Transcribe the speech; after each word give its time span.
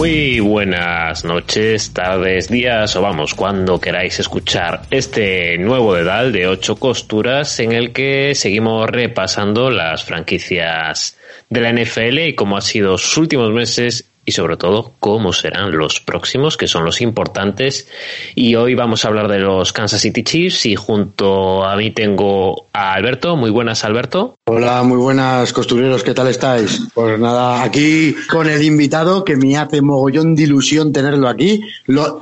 Muy 0.00 0.40
buenas 0.40 1.26
noches, 1.26 1.92
tardes, 1.92 2.48
días 2.48 2.96
o 2.96 3.02
vamos, 3.02 3.34
cuando 3.34 3.78
queráis 3.78 4.18
escuchar 4.18 4.80
este 4.90 5.58
nuevo 5.58 5.92
dedal 5.92 6.32
de 6.32 6.46
ocho 6.46 6.76
costuras 6.76 7.60
en 7.60 7.72
el 7.72 7.92
que 7.92 8.34
seguimos 8.34 8.88
repasando 8.88 9.70
las 9.70 10.02
franquicias 10.02 11.18
de 11.50 11.60
la 11.60 11.70
NFL 11.74 12.18
y 12.20 12.34
cómo 12.34 12.56
ha 12.56 12.62
sido 12.62 12.96
sus 12.96 13.18
últimos 13.18 13.52
meses 13.52 14.09
y 14.24 14.32
sobre 14.32 14.56
todo 14.56 14.92
cómo 15.00 15.32
serán 15.32 15.76
los 15.76 16.00
próximos, 16.00 16.56
que 16.56 16.66
son 16.66 16.84
los 16.84 17.00
importantes. 17.00 17.88
Y 18.34 18.54
hoy 18.54 18.74
vamos 18.74 19.04
a 19.04 19.08
hablar 19.08 19.28
de 19.28 19.38
los 19.38 19.72
Kansas 19.72 20.02
City 20.02 20.22
Chiefs 20.22 20.66
y 20.66 20.76
junto 20.76 21.64
a 21.64 21.76
mí 21.76 21.90
tengo 21.90 22.66
a 22.72 22.92
Alberto. 22.92 23.36
Muy 23.36 23.50
buenas, 23.50 23.84
Alberto. 23.84 24.36
Hola, 24.46 24.82
muy 24.82 24.98
buenas 24.98 25.52
costureros, 25.52 26.02
¿qué 26.02 26.12
tal 26.12 26.28
estáis? 26.28 26.80
Pues 26.92 27.18
nada, 27.18 27.62
aquí 27.62 28.14
con 28.30 28.48
el 28.48 28.62
invitado 28.62 29.24
que 29.24 29.36
me 29.36 29.56
hace 29.56 29.80
mogollón 29.80 30.34
de 30.34 30.42
ilusión 30.42 30.92
tenerlo 30.92 31.28
aquí. 31.28 31.62
Lo, 31.86 32.20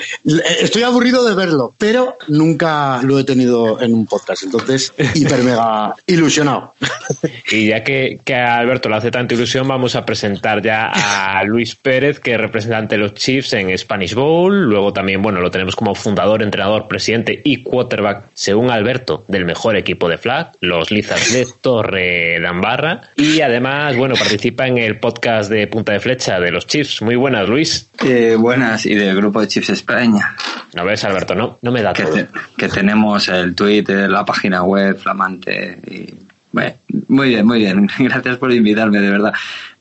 estoy 0.61 0.83
aburrido 0.83 1.25
de 1.25 1.35
verlo, 1.35 1.75
pero 1.79 2.17
nunca 2.29 3.01
lo 3.03 3.19
he 3.19 3.25
tenido 3.25 3.81
en 3.81 3.95
un 3.95 4.07
podcast, 4.07 4.45
entonces 4.45 4.93
hiper 5.15 5.43
mega 5.43 5.95
ilusionado. 6.07 6.75
Y 7.51 7.69
ya 7.69 7.83
que, 7.83 8.21
que 8.25 8.35
a 8.35 8.59
Alberto 8.59 8.89
le 8.89 8.97
hace 8.97 9.11
tanta 9.11 9.35
ilusión, 9.35 9.67
vamos 9.67 9.97
a 9.97 10.05
presentar 10.05 10.63
ya 10.63 10.93
a 10.93 11.43
Luis 11.45 11.75
Pérez, 11.75 11.88
que 11.89 12.35
es 12.35 12.41
representante 12.41 12.97
de 12.97 13.01
los 13.01 13.15
Chiefs 13.15 13.55
en 13.55 13.77
Spanish 13.77 14.13
Bowl. 14.13 14.69
Luego 14.69 14.93
también, 14.93 15.23
bueno, 15.23 15.41
lo 15.41 15.51
tenemos 15.51 15.75
como 15.75 15.95
fundador, 15.95 16.43
entrenador, 16.43 16.87
presidente 16.87 17.41
y 17.43 17.63
quarterback, 17.63 18.25
según 18.35 18.71
Alberto, 18.71 19.25
del 19.27 19.47
mejor 19.47 19.75
equipo 19.75 20.07
de 20.07 20.19
flag, 20.19 20.53
los 20.61 20.91
Lizards 20.91 21.33
de 21.33 21.47
Torre 21.63 22.39
Dambarra. 22.41 23.01
Y 23.17 23.41
además, 23.41 23.97
bueno, 23.97 24.17
participa 24.17 24.67
en 24.67 24.77
el 24.77 25.01
podcast 25.01 25.51
de 25.51 25.67
Punta 25.67 25.93
de 25.93 26.01
Flecha 26.01 26.39
de 26.41 26.51
los 26.51 26.67
Chiefs. 26.67 27.01
Muy 27.01 27.17
buenas, 27.17 27.49
Luis. 27.49 27.89
Eh, 28.05 28.37
buenas, 28.39 28.85
y 28.85 28.95
del 28.95 29.17
grupo 29.17 29.41
de 29.41 29.49
Chiefs 29.49 29.71
España. 29.71 30.37
No 30.75 30.85
ves, 30.85 31.03
Alberto, 31.05 31.35
no, 31.35 31.59
no 31.63 31.73
me 31.73 31.81
da 31.81 31.95
que 31.95 32.03
todo. 32.03 32.17
que 32.55 32.69
tenemos 32.69 33.29
el 33.29 33.55
Twitter, 33.55 34.11
la 34.11 34.27
página 34.27 34.63
web 34.63 34.99
flamante 34.99 35.79
y 35.87 36.29
bueno, 36.53 36.75
muy 37.09 37.29
bien, 37.29 37.47
muy 37.47 37.59
bien. 37.59 37.89
Gracias 37.99 38.37
por 38.37 38.53
invitarme, 38.53 39.01
de 39.01 39.11
verdad. 39.11 39.33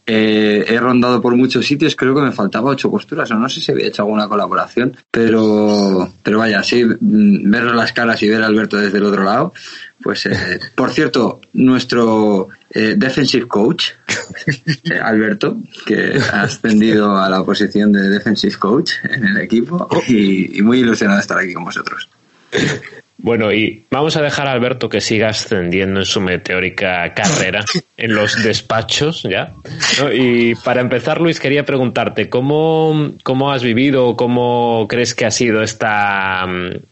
Eh, 0.09 0.63
he 0.65 0.79
rondado 0.79 1.21
por 1.21 1.35
muchos 1.35 1.65
sitios, 1.65 1.93
creo 1.93 2.15
que 2.15 2.21
me 2.21 2.31
faltaba 2.31 2.71
ocho 2.71 2.89
costuras, 2.89 3.29
o 3.31 3.35
no 3.35 3.49
sé 3.49 3.59
si 3.59 3.73
había 3.73 3.87
hecho 3.87 4.03
alguna 4.03 4.29
colaboración, 4.29 4.95
pero, 5.11 6.09
pero 6.23 6.39
vaya, 6.39 6.63
sí, 6.63 6.85
mm, 6.85 7.51
ver 7.51 7.65
las 7.65 7.91
caras 7.91 8.23
y 8.23 8.29
ver 8.29 8.41
a 8.41 8.45
Alberto 8.45 8.77
desde 8.77 8.99
el 8.99 9.03
otro 9.03 9.25
lado, 9.25 9.53
pues, 10.01 10.25
eh, 10.27 10.59
por 10.75 10.91
cierto, 10.91 11.41
nuestro 11.51 12.47
eh, 12.69 12.95
defensive 12.97 13.49
coach, 13.49 13.89
eh, 14.85 14.97
Alberto, 14.97 15.57
que 15.85 16.17
ha 16.31 16.43
ascendido 16.43 17.17
a 17.17 17.29
la 17.29 17.43
posición 17.43 17.91
de 17.91 18.09
defensive 18.09 18.55
coach 18.55 18.93
en 19.03 19.25
el 19.25 19.37
equipo 19.39 19.89
y, 20.07 20.57
y 20.57 20.61
muy 20.61 20.79
ilusionado 20.79 21.17
de 21.17 21.21
estar 21.21 21.37
aquí 21.37 21.53
con 21.53 21.65
vosotros. 21.65 22.07
Bueno, 23.19 23.51
y 23.51 23.83
vamos 23.89 24.15
a 24.15 24.21
dejar 24.21 24.47
a 24.47 24.51
Alberto 24.51 24.89
que 24.89 25.01
siga 25.01 25.29
ascendiendo 25.29 25.99
en 25.99 26.05
su 26.05 26.21
meteórica 26.21 27.13
carrera 27.15 27.65
en 27.97 28.13
los 28.13 28.43
despachos, 28.43 29.23
¿ya? 29.23 29.53
¿No? 29.99 30.13
Y 30.13 30.53
para 30.63 30.81
empezar, 30.81 31.19
Luis, 31.19 31.39
quería 31.39 31.65
preguntarte, 31.65 32.29
¿cómo, 32.29 33.13
cómo 33.23 33.51
has 33.51 33.63
vivido, 33.63 34.15
cómo 34.15 34.85
crees 34.87 35.15
que 35.15 35.25
ha 35.25 35.31
sido 35.31 35.63
esta, 35.63 36.45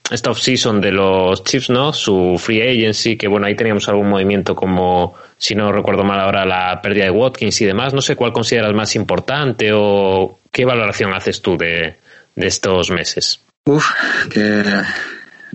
esta 0.10 0.32
off-season 0.32 0.82
de 0.82 0.92
los 0.92 1.44
Chiefs, 1.44 1.70
¿no? 1.70 1.94
Su 1.94 2.38
free 2.40 2.62
agency, 2.62 3.18
que 3.18 3.28
bueno, 3.28 3.46
ahí 3.46 3.56
teníamos 3.56 3.88
algún 3.88 4.10
movimiento 4.10 4.56
como, 4.56 5.14
si 5.38 5.54
no 5.54 5.72
recuerdo 5.72 6.04
mal 6.04 6.20
ahora, 6.20 6.44
la 6.44 6.82
pérdida 6.82 7.06
de 7.06 7.12
Watkins 7.12 7.62
y 7.62 7.66
demás. 7.66 7.94
No 7.94 8.02
sé 8.02 8.16
cuál 8.16 8.34
consideras 8.34 8.74
más 8.74 8.96
importante 8.96 9.70
o 9.74 10.40
qué 10.52 10.66
valoración 10.66 11.14
haces 11.14 11.40
tú 11.40 11.56
de, 11.56 11.98
de 12.36 12.48
estos 12.48 12.90
meses. 12.90 13.42
Uf, 13.68 13.92
que 14.32 14.64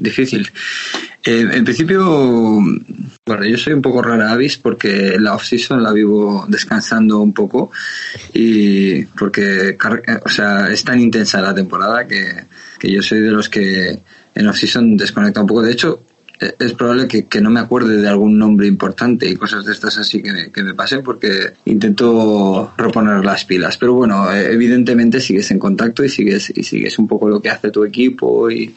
difícil. 0.01 0.51
Eh, 1.23 1.47
en 1.53 1.65
principio, 1.65 2.59
bueno, 3.27 3.45
yo 3.45 3.59
soy 3.59 3.75
un 3.75 3.83
poco 3.83 4.01
rara 4.01 4.33
avis 4.33 4.57
porque 4.57 5.17
la 5.19 5.35
off-season 5.35 5.83
la 5.83 5.93
vivo 5.93 6.47
descansando 6.49 7.21
un 7.21 7.35
poco 7.35 7.71
y 8.33 9.05
porque, 9.05 9.77
o 10.25 10.29
sea, 10.29 10.71
es 10.71 10.83
tan 10.83 10.99
intensa 10.99 11.43
la 11.43 11.55
temporada 11.55 12.07
que, 12.07 12.47
que 12.79 12.91
yo 12.91 13.03
soy 13.03 13.21
de 13.21 13.31
los 13.31 13.51
que 13.51 14.03
en 14.35 14.47
off-season 14.47 14.97
desconecta 14.97 15.43
un 15.43 15.47
poco. 15.47 15.63
De 15.63 15.73
hecho, 15.73 16.03
es 16.59 16.73
probable 16.73 17.07
que, 17.07 17.27
que, 17.27 17.43
no 17.43 17.51
me 17.51 17.61
acuerde 17.61 17.99
de 17.99 18.09
algún 18.09 18.39
nombre 18.39 18.67
importante 18.67 19.29
y 19.29 19.37
cosas 19.37 19.67
de 19.67 19.73
estas 19.73 19.99
así 19.99 20.23
que 20.23 20.33
me, 20.33 20.51
que 20.51 20.63
me 20.63 20.73
pasen 20.73 21.03
porque 21.03 21.53
intento 21.67 22.73
reponer 22.79 23.23
las 23.23 23.45
pilas. 23.45 23.77
Pero 23.77 23.93
bueno, 23.93 24.33
evidentemente 24.33 25.21
sigues 25.21 25.51
en 25.51 25.59
contacto 25.59 26.03
y 26.03 26.09
sigues, 26.09 26.51
y 26.57 26.63
sigues 26.63 26.99
un 26.99 27.07
poco 27.07 27.29
lo 27.29 27.43
que 27.43 27.51
hace 27.51 27.71
tu 27.71 27.85
equipo 27.85 28.51
y, 28.51 28.75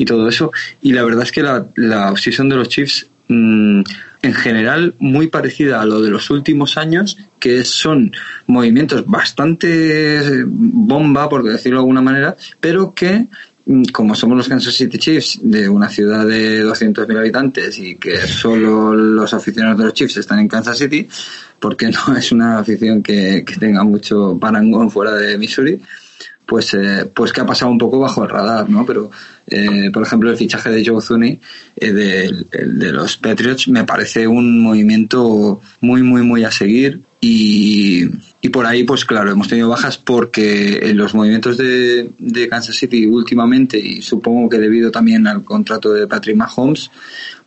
y 0.00 0.06
todo 0.06 0.28
eso. 0.28 0.50
Y 0.80 0.92
la 0.92 1.04
verdad 1.04 1.24
es 1.24 1.32
que 1.32 1.42
la, 1.42 1.66
la 1.76 2.10
obsesión 2.10 2.48
de 2.48 2.56
los 2.56 2.70
Chiefs, 2.70 3.06
mmm, 3.28 3.82
en 4.22 4.34
general, 4.34 4.94
muy 4.98 5.26
parecida 5.28 5.80
a 5.80 5.84
lo 5.84 6.00
de 6.00 6.10
los 6.10 6.30
últimos 6.30 6.78
años, 6.78 7.18
que 7.38 7.64
son 7.64 8.12
movimientos 8.46 9.04
bastante 9.06 10.42
bomba, 10.46 11.28
por 11.28 11.42
decirlo 11.42 11.78
de 11.78 11.82
alguna 11.82 12.00
manera, 12.00 12.34
pero 12.60 12.94
que 12.94 13.28
como 13.92 14.14
somos 14.14 14.36
los 14.36 14.48
Kansas 14.48 14.74
City 14.74 14.98
Chiefs 14.98 15.38
de 15.42 15.68
una 15.68 15.88
ciudad 15.88 16.26
de 16.26 16.64
200.000 16.64 17.18
habitantes 17.18 17.78
y 17.78 17.96
que 17.96 18.16
solo 18.26 18.94
los 18.94 19.32
aficionados 19.32 19.78
de 19.78 19.84
los 19.84 19.94
Chiefs 19.94 20.16
están 20.16 20.40
en 20.40 20.48
Kansas 20.48 20.78
City, 20.78 21.06
porque 21.60 21.88
no 21.90 22.16
es 22.16 22.32
una 22.32 22.58
afición 22.58 23.02
que, 23.02 23.44
que 23.46 23.56
tenga 23.56 23.84
mucho 23.84 24.38
parangón 24.40 24.90
fuera 24.90 25.14
de 25.14 25.36
Missouri, 25.36 25.80
pues, 26.50 26.74
eh, 26.74 27.08
pues 27.14 27.32
que 27.32 27.40
ha 27.40 27.46
pasado 27.46 27.70
un 27.70 27.78
poco 27.78 28.00
bajo 28.00 28.24
el 28.24 28.28
radar, 28.28 28.68
¿no? 28.68 28.84
Pero, 28.84 29.08
eh, 29.46 29.88
por 29.92 30.02
ejemplo, 30.02 30.32
el 30.32 30.36
fichaje 30.36 30.68
de 30.68 30.84
Joe 30.84 31.00
Zuni 31.00 31.38
eh, 31.76 31.92
de, 31.92 32.92
los 32.92 33.18
Patriots 33.18 33.68
me 33.68 33.84
parece 33.84 34.26
un 34.26 34.60
movimiento 34.60 35.60
muy, 35.80 36.02
muy, 36.02 36.22
muy 36.22 36.42
a 36.42 36.50
seguir. 36.50 37.02
Y, 37.20 38.04
y 38.40 38.48
por 38.48 38.66
ahí, 38.66 38.82
pues 38.82 39.04
claro, 39.04 39.30
hemos 39.30 39.46
tenido 39.46 39.68
bajas 39.68 39.96
porque 39.96 40.90
en 40.90 40.96
los 40.96 41.14
movimientos 41.14 41.56
de, 41.56 42.10
de 42.18 42.48
Kansas 42.48 42.74
City 42.74 43.06
últimamente, 43.06 43.78
y 43.78 44.02
supongo 44.02 44.48
que 44.48 44.58
debido 44.58 44.90
también 44.90 45.28
al 45.28 45.44
contrato 45.44 45.92
de 45.92 46.08
Patrick 46.08 46.36
Mahomes, 46.36 46.90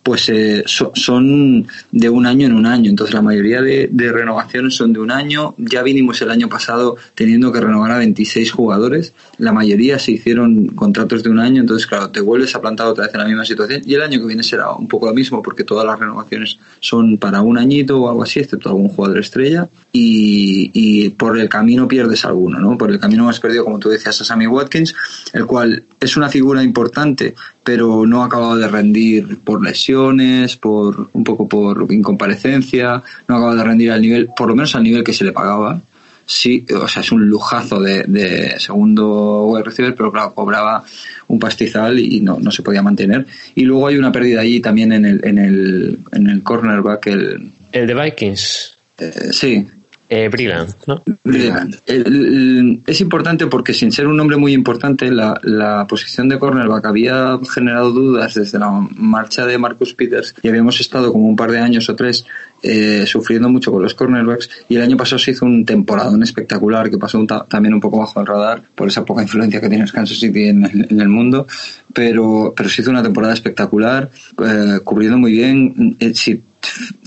pues 0.03 0.27
eh, 0.27 0.63
so, 0.65 0.91
son 0.95 1.65
de 1.91 2.09
un 2.09 2.25
año 2.25 2.45
en 2.45 2.53
un 2.53 2.65
año. 2.65 2.89
Entonces 2.89 3.13
la 3.13 3.21
mayoría 3.21 3.61
de, 3.61 3.89
renovaciones 4.11 4.75
son 4.75 4.91
de 4.91 4.99
un 4.99 5.09
año. 5.09 5.55
Ya 5.57 5.81
vinimos 5.81 6.21
el 6.21 6.29
año 6.29 6.49
pasado 6.49 6.97
teniendo 7.15 7.51
que 7.51 7.61
renovar 7.61 7.91
a 7.91 7.97
26 7.97 8.51
jugadores. 8.51 9.13
La 9.37 9.53
mayoría 9.53 9.97
se 9.97 10.11
hicieron 10.11 10.67
contratos 10.67 11.23
de 11.23 11.29
un 11.29 11.39
año. 11.39 11.61
Entonces, 11.61 11.87
claro, 11.87 12.09
te 12.09 12.19
vuelves 12.19 12.53
a 12.53 12.61
plantar 12.61 12.87
otra 12.87 13.05
vez 13.05 13.13
en 13.13 13.21
la 13.21 13.27
misma 13.27 13.45
situación. 13.45 13.81
Y 13.85 13.95
el 13.95 14.01
año 14.01 14.19
que 14.19 14.27
viene 14.27 14.43
será 14.43 14.71
un 14.73 14.89
poco 14.89 15.07
lo 15.07 15.13
mismo 15.13 15.41
porque 15.41 15.63
todas 15.63 15.85
las 15.85 15.97
renovaciones 15.97 16.59
son 16.81 17.17
para 17.17 17.41
un 17.41 17.57
añito 17.57 18.01
o 18.01 18.09
algo 18.09 18.23
así, 18.23 18.41
excepto 18.41 18.69
algún 18.69 18.89
jugador 18.89 19.19
estrella. 19.19 19.69
Y, 19.93 20.69
y 20.73 21.11
por 21.11 21.39
el 21.39 21.47
camino 21.47 21.87
pierdes 21.87 22.25
alguno, 22.25 22.59
¿no? 22.59 22.77
Por 22.77 22.91
el 22.91 22.99
camino 22.99 23.29
has 23.29 23.39
perdido, 23.39 23.63
como 23.63 23.79
tú 23.79 23.87
decías, 23.87 24.19
a 24.19 24.25
Sammy 24.25 24.47
Watkins, 24.47 24.93
el 25.31 25.45
cual 25.45 25.85
es 25.99 26.17
una 26.17 26.27
figura 26.27 26.61
importante, 26.61 27.35
pero 27.63 28.06
no 28.06 28.22
ha 28.22 28.25
acabado 28.25 28.56
de 28.57 28.68
rendir 28.68 29.40
por 29.40 29.63
lesiones, 29.63 30.57
por 30.57 31.09
un 31.13 31.24
poco 31.24 31.47
por 31.47 31.88
incomparecencia, 31.91 33.01
no 33.28 33.35
ha 33.35 33.38
acabado 33.38 33.57
de 33.57 33.63
rendir 33.63 33.91
al 33.91 34.01
nivel, 34.01 34.29
por 34.35 34.50
lo 34.50 34.56
menos 34.56 34.75
al 34.75 34.84
nivel 34.84 35.03
que 35.03 35.13
se 35.13 35.24
le 35.24 35.31
pagaba. 35.31 35.81
Sí, 36.25 36.66
o 36.74 36.88
sea, 36.88 37.01
es 37.01 37.12
un 37.12 37.28
lujazo 37.28 37.81
de, 37.81 38.03
de 38.03 38.57
segundo 38.57 39.44
wide 39.47 39.63
receiver, 39.63 39.94
pero 39.94 40.12
claro, 40.12 40.34
cobraba 40.34 40.84
un 41.28 41.38
pastizal 41.38 42.00
y 42.00 42.22
no, 42.22 42.40
no 42.40 42.50
se 42.50 42.63
podía 42.63 42.81
mantener. 42.81 43.25
Y 43.56 43.63
luego 43.63 43.88
hay 43.88 43.97
una 43.97 44.12
pérdida 44.12 44.40
allí 44.40 44.62
también 44.62 44.94
en 44.94 45.06
el, 45.06 45.22
en 45.25 45.38
el, 45.38 46.00
en 46.13 46.30
el 46.30 46.42
cornerback, 46.42 47.07
el... 47.07 47.51
El 47.74 47.88
de 47.88 47.94
Vikings. 47.94 48.77
Eh, 49.00 49.12
sí, 49.31 49.68
eh, 50.13 50.30
Brillant, 50.30 50.69
¿no? 50.86 51.01
El, 51.25 51.80
el, 51.88 52.83
es 52.86 53.01
importante 53.01 53.48
porque 53.48 53.74
sin 53.74 53.92
ser 53.92 54.06
un 54.06 54.15
nombre 54.15 54.38
muy 54.38 54.54
importante, 54.54 55.10
la, 55.10 55.39
la, 55.42 55.88
posición 55.88 56.30
de 56.30 56.38
cornerback 56.38 56.86
había 56.86 57.39
generado 57.51 57.92
dudas 57.92 58.36
desde 58.36 58.60
la 58.60 58.69
marcha 58.95 59.48
de 59.48 59.57
Marcus 59.57 59.95
Peters 59.95 60.36
y 60.44 60.50
habíamos 60.50 60.80
estado 60.80 61.12
como 61.12 61.27
un 61.27 61.36
par 61.36 61.50
de 61.50 61.60
años 61.60 61.89
o 61.89 61.95
tres 61.95 62.25
eh, 62.62 63.06
sufriendo 63.07 63.50
mucho 63.50 63.71
con 63.71 63.81
los 63.81 63.95
cornerbacks 63.95 64.50
y 64.69 64.75
el 64.75 64.83
año 64.83 64.98
pasado 64.98 65.18
se 65.18 65.31
hizo 65.31 65.45
un 65.45 65.65
temporadón 65.65 66.21
espectacular 66.21 66.92
que 66.92 66.98
pasó 67.00 67.18
un 67.18 67.25
también 67.25 67.74
un 67.74 67.81
poco 67.81 67.98
bajo 67.98 68.21
el 68.21 68.27
radar 68.27 68.62
por 68.75 68.88
esa 68.88 69.04
poca 69.04 69.24
influencia 69.24 69.59
que 69.59 69.68
tiene 69.68 69.89
Kansas 69.89 70.19
City 70.19 70.50
en, 70.50 70.63
en, 70.89 71.01
el 71.01 71.09
mundo, 71.09 71.48
pero, 71.92 72.54
pero 72.56 72.69
se 72.69 72.81
hizo 72.81 72.92
una 72.92 73.01
temporada 73.01 73.33
espectacular, 73.33 74.12
eh, 74.45 74.80
cubriendo 74.83 75.18
muy 75.18 75.31
bien. 75.31 75.98
Eh, 76.00 76.13
si 76.13 76.42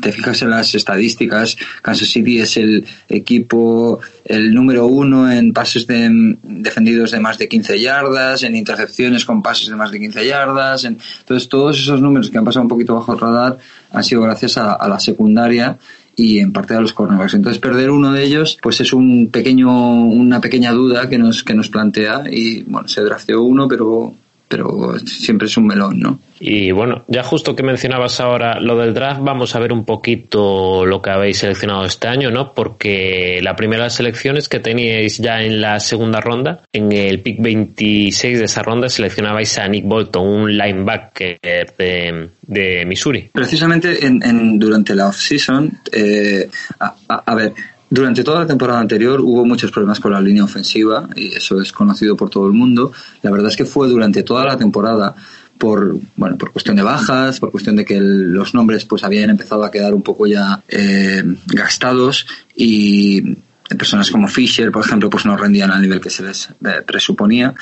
te 0.00 0.12
fijas 0.12 0.42
en 0.42 0.50
las 0.50 0.74
estadísticas, 0.74 1.56
Kansas 1.82 2.08
City 2.08 2.40
es 2.40 2.56
el 2.56 2.86
equipo, 3.08 4.00
el 4.24 4.54
número 4.54 4.86
uno 4.86 5.30
en 5.30 5.52
pases 5.52 5.86
de, 5.86 6.36
defendidos 6.42 7.10
de 7.10 7.20
más 7.20 7.38
de 7.38 7.48
15 7.48 7.80
yardas, 7.80 8.42
en 8.42 8.56
intercepciones 8.56 9.24
con 9.24 9.42
pases 9.42 9.68
de 9.68 9.76
más 9.76 9.90
de 9.90 10.00
15 10.00 10.26
yardas. 10.26 10.84
En, 10.84 10.98
entonces, 11.20 11.48
todos 11.48 11.78
esos 11.78 12.00
números 12.00 12.30
que 12.30 12.38
han 12.38 12.44
pasado 12.44 12.62
un 12.62 12.68
poquito 12.68 12.94
bajo 12.94 13.12
el 13.12 13.20
radar 13.20 13.58
han 13.92 14.04
sido 14.04 14.22
gracias 14.22 14.56
a, 14.58 14.86
la 14.86 15.00
secundaria 15.00 15.78
y 16.14 16.38
en 16.38 16.52
parte 16.52 16.74
a 16.74 16.80
los 16.80 16.92
cornerbacks. 16.92 17.34
Entonces 17.34 17.60
perder 17.60 17.90
uno 17.90 18.12
de 18.12 18.24
ellos 18.24 18.58
pues 18.62 18.80
es 18.80 18.92
un 18.92 19.30
pequeño, 19.30 20.06
una 20.06 20.40
pequeña 20.40 20.72
duda 20.72 21.08
que 21.08 21.18
nos, 21.18 21.42
que 21.42 21.54
nos 21.54 21.68
plantea 21.68 22.24
y 22.30 22.62
bueno, 22.62 22.88
se 22.88 23.02
drafteó 23.02 23.42
uno 23.42 23.68
pero 23.68 24.14
pero 24.48 24.96
siempre 25.04 25.48
es 25.48 25.56
un 25.56 25.66
melón, 25.66 25.98
¿no? 25.98 26.20
Y 26.38 26.70
bueno, 26.70 27.04
ya 27.08 27.22
justo 27.22 27.56
que 27.56 27.62
mencionabas 27.62 28.20
ahora 28.20 28.60
lo 28.60 28.76
del 28.76 28.94
draft, 28.94 29.20
vamos 29.22 29.56
a 29.56 29.58
ver 29.58 29.72
un 29.72 29.84
poquito 29.84 30.84
lo 30.84 31.02
que 31.02 31.10
habéis 31.10 31.38
seleccionado 31.38 31.84
este 31.84 32.08
año, 32.08 32.30
¿no? 32.30 32.52
Porque 32.52 33.40
la 33.42 33.56
primera 33.56 33.90
selección 33.90 34.36
es 34.36 34.48
que 34.48 34.60
teníais 34.60 35.18
ya 35.18 35.40
en 35.42 35.60
la 35.60 35.80
segunda 35.80 36.20
ronda, 36.20 36.62
en 36.72 36.92
el 36.92 37.20
pick 37.20 37.40
26 37.40 38.38
de 38.38 38.44
esa 38.44 38.62
ronda, 38.62 38.88
seleccionabais 38.88 39.58
a 39.58 39.66
Nick 39.66 39.84
Bolton, 39.84 40.26
un 40.26 40.56
linebacker 40.56 41.38
de, 41.42 42.28
de 42.42 42.84
Missouri. 42.86 43.30
Precisamente 43.32 44.06
en, 44.06 44.58
durante 44.58 44.94
la 44.94 45.08
off-season, 45.08 45.72
eh, 45.90 46.48
a 46.78 47.34
ver, 47.34 47.52
durante 47.88 48.24
toda 48.24 48.40
la 48.40 48.46
temporada 48.46 48.80
anterior 48.80 49.20
hubo 49.20 49.44
muchos 49.44 49.70
problemas 49.70 50.00
con 50.00 50.12
la 50.12 50.20
línea 50.20 50.44
ofensiva 50.44 51.08
y 51.14 51.34
eso 51.34 51.60
es 51.60 51.72
conocido 51.72 52.16
por 52.16 52.30
todo 52.30 52.46
el 52.46 52.52
mundo. 52.52 52.92
La 53.22 53.30
verdad 53.30 53.48
es 53.48 53.56
que 53.56 53.64
fue 53.64 53.88
durante 53.88 54.22
toda 54.22 54.44
la 54.44 54.56
temporada 54.56 55.14
por 55.58 55.96
bueno 56.16 56.36
por 56.36 56.52
cuestión 56.52 56.76
de 56.76 56.82
bajas, 56.82 57.40
por 57.40 57.50
cuestión 57.50 57.76
de 57.76 57.84
que 57.84 57.98
los 58.00 58.54
nombres 58.54 58.84
pues 58.84 59.04
habían 59.04 59.30
empezado 59.30 59.64
a 59.64 59.70
quedar 59.70 59.94
un 59.94 60.02
poco 60.02 60.26
ya 60.26 60.62
eh, 60.68 61.22
gastados 61.46 62.26
y 62.54 63.36
personas 63.74 64.10
como 64.10 64.28
Fisher, 64.28 64.70
por 64.70 64.84
ejemplo, 64.84 65.10
pues 65.10 65.24
no 65.24 65.36
rendían 65.36 65.70
al 65.70 65.82
nivel 65.82 66.00
que 66.00 66.10
se 66.10 66.22
les 66.22 66.48
eh, 66.64 66.82
presuponía 66.86 67.54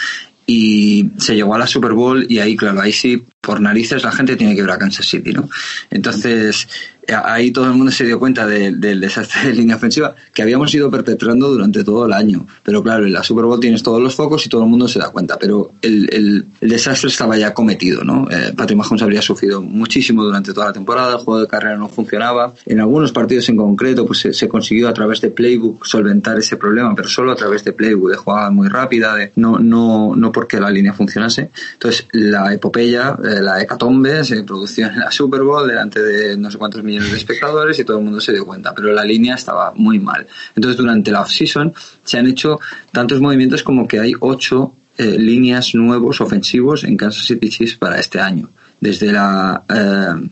y 0.47 1.11
se 1.17 1.35
llegó 1.35 1.55
a 1.55 1.59
la 1.59 1.67
Super 1.67 1.93
Bowl 1.93 2.27
y 2.29 2.39
ahí, 2.39 2.57
claro, 2.57 2.81
ahí 2.81 2.93
sí, 2.93 3.25
por 3.45 3.61
narices 3.61 4.03
la 4.03 4.13
gente 4.13 4.37
tiene 4.37 4.55
que 4.55 4.63
ir 4.63 4.71
a 4.71 4.79
Kansas 4.79 5.07
City, 5.07 5.33
¿no? 5.33 5.49
Entonces, 5.91 6.67
ahí 7.13 7.51
todo 7.51 7.67
el 7.67 7.73
mundo 7.73 7.93
se 7.93 8.05
dio 8.05 8.19
cuenta 8.19 8.47
del 8.47 9.01
desastre 9.01 9.49
de 9.49 9.55
línea 9.55 9.77
ofensiva 9.77 10.15
que 10.33 10.43
habíamos 10.43 10.75
ido 10.75 10.91
perpetrando 10.91 11.49
durante 11.49 11.85
todo 11.85 12.07
el 12.07 12.13
año. 12.13 12.47
Pero 12.63 12.83
claro, 12.83 13.05
en 13.05 13.13
la 13.13 13.23
Super 13.23 13.45
Bowl 13.45 13.61
tienes 13.61 13.83
todos 13.83 14.01
los 14.01 14.15
focos 14.15 14.45
y 14.47 14.49
todo 14.49 14.63
el 14.63 14.69
mundo 14.69 14.89
se 14.89 14.99
da 14.99 15.11
cuenta. 15.11 15.37
Pero 15.39 15.73
el, 15.83 16.09
el, 16.13 16.47
desastre 16.61 17.09
estaba 17.09 17.37
ya 17.37 17.53
cometido, 17.53 18.05
¿no? 18.05 18.27
Eh, 18.31 18.53
Patrick 18.57 18.79
Mahomes 18.79 19.03
habría 19.03 19.23
sufrido 19.23 19.61
muchísimo 19.61 20.25
durante 20.25 20.53
toda 20.53 20.69
la 20.69 20.73
temporada, 20.73 21.13
el 21.13 21.19
juego 21.19 21.41
de 21.41 21.47
carrera 21.47 21.77
no 21.77 21.89
funcionaba. 21.89 22.55
En 22.67 22.81
algunos 22.81 23.13
partidos 23.13 23.49
en 23.49 23.57
concreto, 23.57 24.07
pues 24.07 24.27
se, 24.31 24.49
consiguió 24.49 24.89
a 24.89 24.95
través 24.95 25.21
de 25.21 25.31
Playbook 25.31 25.85
solventar 25.85 26.39
ese 26.39 26.57
problema, 26.57 26.95
pero 26.95 27.09
solo 27.09 27.33
a 27.33 27.37
través 27.37 27.65
de 27.65 27.73
Playbook, 27.73 28.11
de 28.11 28.17
jugada 28.17 28.51
muy 28.51 28.69
rápida, 28.69 29.15
de, 29.15 29.33
no, 29.37 29.59
no, 29.59 30.15
no 30.17 30.33
porque 30.33 30.61
la 30.61 30.71
línea 30.71 30.93
funcionase. 30.93 31.51
Entonces, 31.75 32.07
la 32.13 32.53
epopeya, 32.53 33.17
eh, 33.25 33.34
la 33.41 33.61
hecatombe, 33.61 34.25
se 34.25 34.43
produjo 34.43 34.73
en 34.79 34.99
la 34.99 35.11
Super 35.11 35.43
Bowl 35.43 35.67
delante 35.67 36.03
de 36.03 36.37
no 36.37 36.51
sé 36.51 36.59
cuántos 36.59 36.83
millones 36.83 37.11
de 37.11 37.17
espectadores 37.17 37.79
y 37.79 37.85
todo 37.85 37.99
el 37.99 38.05
mundo 38.05 38.21
se 38.21 38.33
dio 38.33 38.45
cuenta, 38.47 38.75
pero 38.75 38.93
la 38.93 39.05
línea 39.05 39.35
estaba 39.35 39.73
muy 39.75 39.99
mal. 39.99 40.27
Entonces, 40.55 40.77
durante 40.77 41.11
la 41.11 41.23
off-season 41.23 41.73
se 42.03 42.19
han 42.19 42.27
hecho 42.27 42.61
tantos 42.93 43.21
movimientos 43.21 43.63
como 43.63 43.87
que 43.87 44.01
hay 44.01 44.13
ocho 44.21 44.75
eh, 44.97 45.19
líneas 45.19 45.75
nuevos 45.75 46.21
ofensivos 46.21 46.85
en 46.85 46.97
Kansas 46.97 47.27
City 47.27 47.49
Chiefs 47.49 47.77
para 47.77 47.99
este 47.99 48.21
año. 48.21 48.51
Desde 48.81 49.13
la 49.13 49.63
eh, 49.69 50.29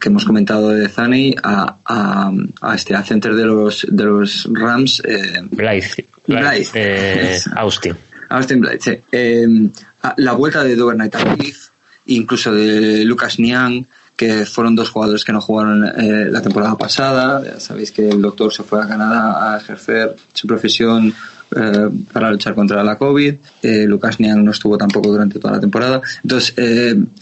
que 0.00 0.08
hemos 0.08 0.24
comentado 0.24 0.70
de 0.70 0.88
Zaney 0.88 1.34
a, 1.42 1.76
a, 1.84 2.74
este 2.74 2.94
a 2.94 3.02
center 3.02 3.34
de 3.34 3.44
los 3.44 3.86
de 3.88 4.04
los 4.04 4.48
Rams 4.52 5.02
eh, 5.04 5.42
Blythe, 5.50 6.04
eh, 6.74 7.38
Austin 7.56 7.96
Austin 8.28 8.60
Blythe 8.60 9.02
sí. 9.12 9.72
la 10.16 10.32
vuelta 10.32 10.62
de 10.64 10.76
Duvernay 10.76 11.08
Tardif 11.08 11.69
incluso 12.10 12.52
de 12.52 13.04
Lucas 13.04 13.38
Niang 13.38 13.86
que 14.20 14.44
fueron 14.44 14.76
dos 14.76 14.90
jugadores 14.90 15.24
que 15.24 15.32
no 15.32 15.40
jugaron 15.40 15.82
eh, 15.82 16.28
la 16.30 16.42
temporada 16.42 16.76
pasada. 16.76 17.42
Ya 17.42 17.58
sabéis 17.58 17.90
que 17.90 18.06
el 18.06 18.20
doctor 18.20 18.52
se 18.52 18.62
fue 18.62 18.82
a 18.82 18.86
Canadá 18.86 19.54
a 19.54 19.56
ejercer 19.56 20.14
su 20.34 20.46
profesión 20.46 21.14
eh, 21.56 21.88
para 22.12 22.30
luchar 22.30 22.54
contra 22.54 22.84
la 22.84 22.98
COVID. 22.98 23.34
Eh, 23.62 23.86
Lucas 23.86 24.20
Niang 24.20 24.44
no 24.44 24.50
estuvo 24.50 24.76
tampoco 24.76 25.10
durante 25.10 25.38
toda 25.38 25.54
la 25.54 25.60
temporada. 25.60 26.02
Entonces, 26.22 26.54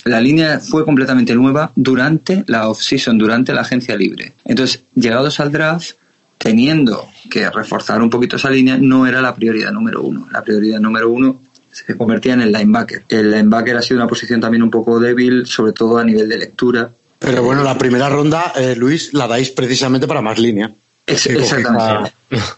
la 0.05 0.21
línea 0.21 0.59
fue 0.59 0.85
completamente 0.85 1.37
nueva 1.37 1.71
durante 1.77 2.43
la 2.49 2.69
off-season, 2.69 3.17
durante 3.17 3.53
la 3.53 3.61
agencia 3.61 3.95
libre. 3.95 4.33
Entonces, 4.45 4.83
llegados 4.97 5.39
al 5.39 5.53
draft, 5.53 5.93
teniendo 6.37 7.09
que 7.31 7.49
reforzar 7.49 8.03
un 8.03 8.11
poquito 8.11 8.35
esa 8.35 8.51
línea, 8.51 8.77
no 8.77 9.07
era 9.07 9.23
la 9.23 9.37
prioridad 9.37 9.71
número 9.71 10.03
uno. 10.03 10.27
La 10.33 10.43
prioridad 10.43 10.81
número 10.81 11.11
uno 11.11 11.43
se 11.87 11.97
convertía 11.97 12.35
en 12.35 12.43
el 12.43 12.53
linebacker. 12.53 13.05
El 13.09 13.31
linebacker 13.31 13.77
ha 13.77 13.83
sido 13.83 14.01
una 14.01 14.09
posición 14.09 14.41
también 14.41 14.63
un 14.63 14.71
poco 14.71 14.99
débil, 14.99 15.47
sobre 15.47 15.73
todo 15.73 15.99
a 15.99 16.05
nivel 16.05 16.29
de 16.29 16.39
lectura. 16.39 16.91
Pero 17.19 17.43
bueno, 17.43 17.63
la 17.63 17.77
primera 17.77 18.09
ronda, 18.09 18.53
eh, 18.57 18.75
Luis, 18.77 19.13
la 19.13 19.27
dais 19.27 19.51
precisamente 19.51 20.07
para 20.07 20.23
más 20.23 20.39
línea. 20.39 20.73
exactamente. 21.07 22.13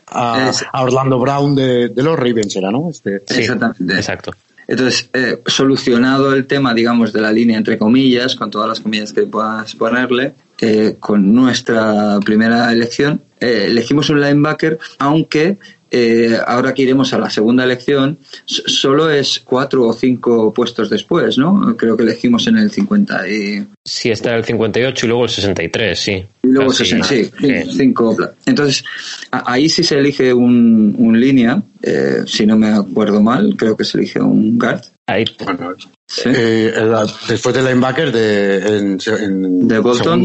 A, 0.07 0.53
Orlando 0.83 1.19
Brown 1.19 1.55
de, 1.55 1.93
los 1.97 2.19
Ravens 2.19 2.55
era, 2.57 2.71
¿no? 2.71 2.91
Este, 2.91 3.17
exactamente. 3.17 3.95
Exacto. 3.95 4.33
Entonces, 4.67 5.09
eh, 5.13 5.41
solucionado 5.47 6.33
el 6.33 6.47
tema, 6.47 6.75
digamos, 6.75 7.13
de 7.13 7.21
la 7.21 7.33
línea 7.33 7.59
entre 7.59 7.77
comillas, 7.77 8.37
con 8.37 8.51
todas 8.51 8.69
las 8.69 8.81
comillas 8.81 9.13
que 9.13 9.23
puedas 9.23 9.75
ponerle, 9.75 10.35
eh, 10.61 10.97
con 11.01 11.35
nuestra 11.35 12.21
primera 12.25 12.71
elección, 12.73 13.23
elegimos 13.41 14.11
un 14.11 14.21
linebacker, 14.21 14.79
aunque 14.99 15.59
eh, 15.91 16.39
ahora 16.47 16.73
que 16.73 16.83
iremos 16.83 17.13
a 17.13 17.19
la 17.19 17.31
segunda 17.31 17.65
elección, 17.65 18.19
solo 18.45 19.11
es 19.11 19.41
cuatro 19.45 19.87
o 19.87 19.93
cinco 19.93 20.53
puestos 20.53 20.89
después, 20.89 21.37
¿no? 21.39 21.77
Creo 21.77 21.97
que 21.97 22.05
elegimos 22.05 22.47
en 22.47 22.59
el 22.59 22.71
50 22.71 23.29
y... 23.29 23.67
Sí, 23.85 24.11
está 24.11 24.37
el 24.37 24.45
58 24.45 25.07
y 25.07 25.09
luego 25.09 25.25
el 25.25 25.31
63, 25.31 25.99
sí. 25.99 26.25
Y 26.43 26.49
luego 26.49 26.73
sí, 26.73 26.85
cinco. 27.77 28.17
Entonces, 28.47 28.85
ahí 29.31 29.69
sí 29.69 29.83
se 29.83 29.99
elige 29.99 30.33
un, 30.33 30.95
un 30.99 31.21
línea, 31.21 31.63
eh, 31.83 32.23
si 32.27 32.47
no 32.47 32.57
me 32.57 32.69
acuerdo 32.69 33.21
mal, 33.21 33.57
creo 33.57 33.77
que 33.77 33.85
se 33.85 33.99
elige 33.99 34.21
un 34.21 34.59
guard. 34.59 34.83
Ahí. 35.11 35.25
Eh, 36.25 36.73
después 37.29 37.55
del 37.55 37.65
linebacker 37.65 38.13
de, 38.13 38.79
en, 38.79 39.69
de 39.69 39.79
Bolton, 39.79 40.25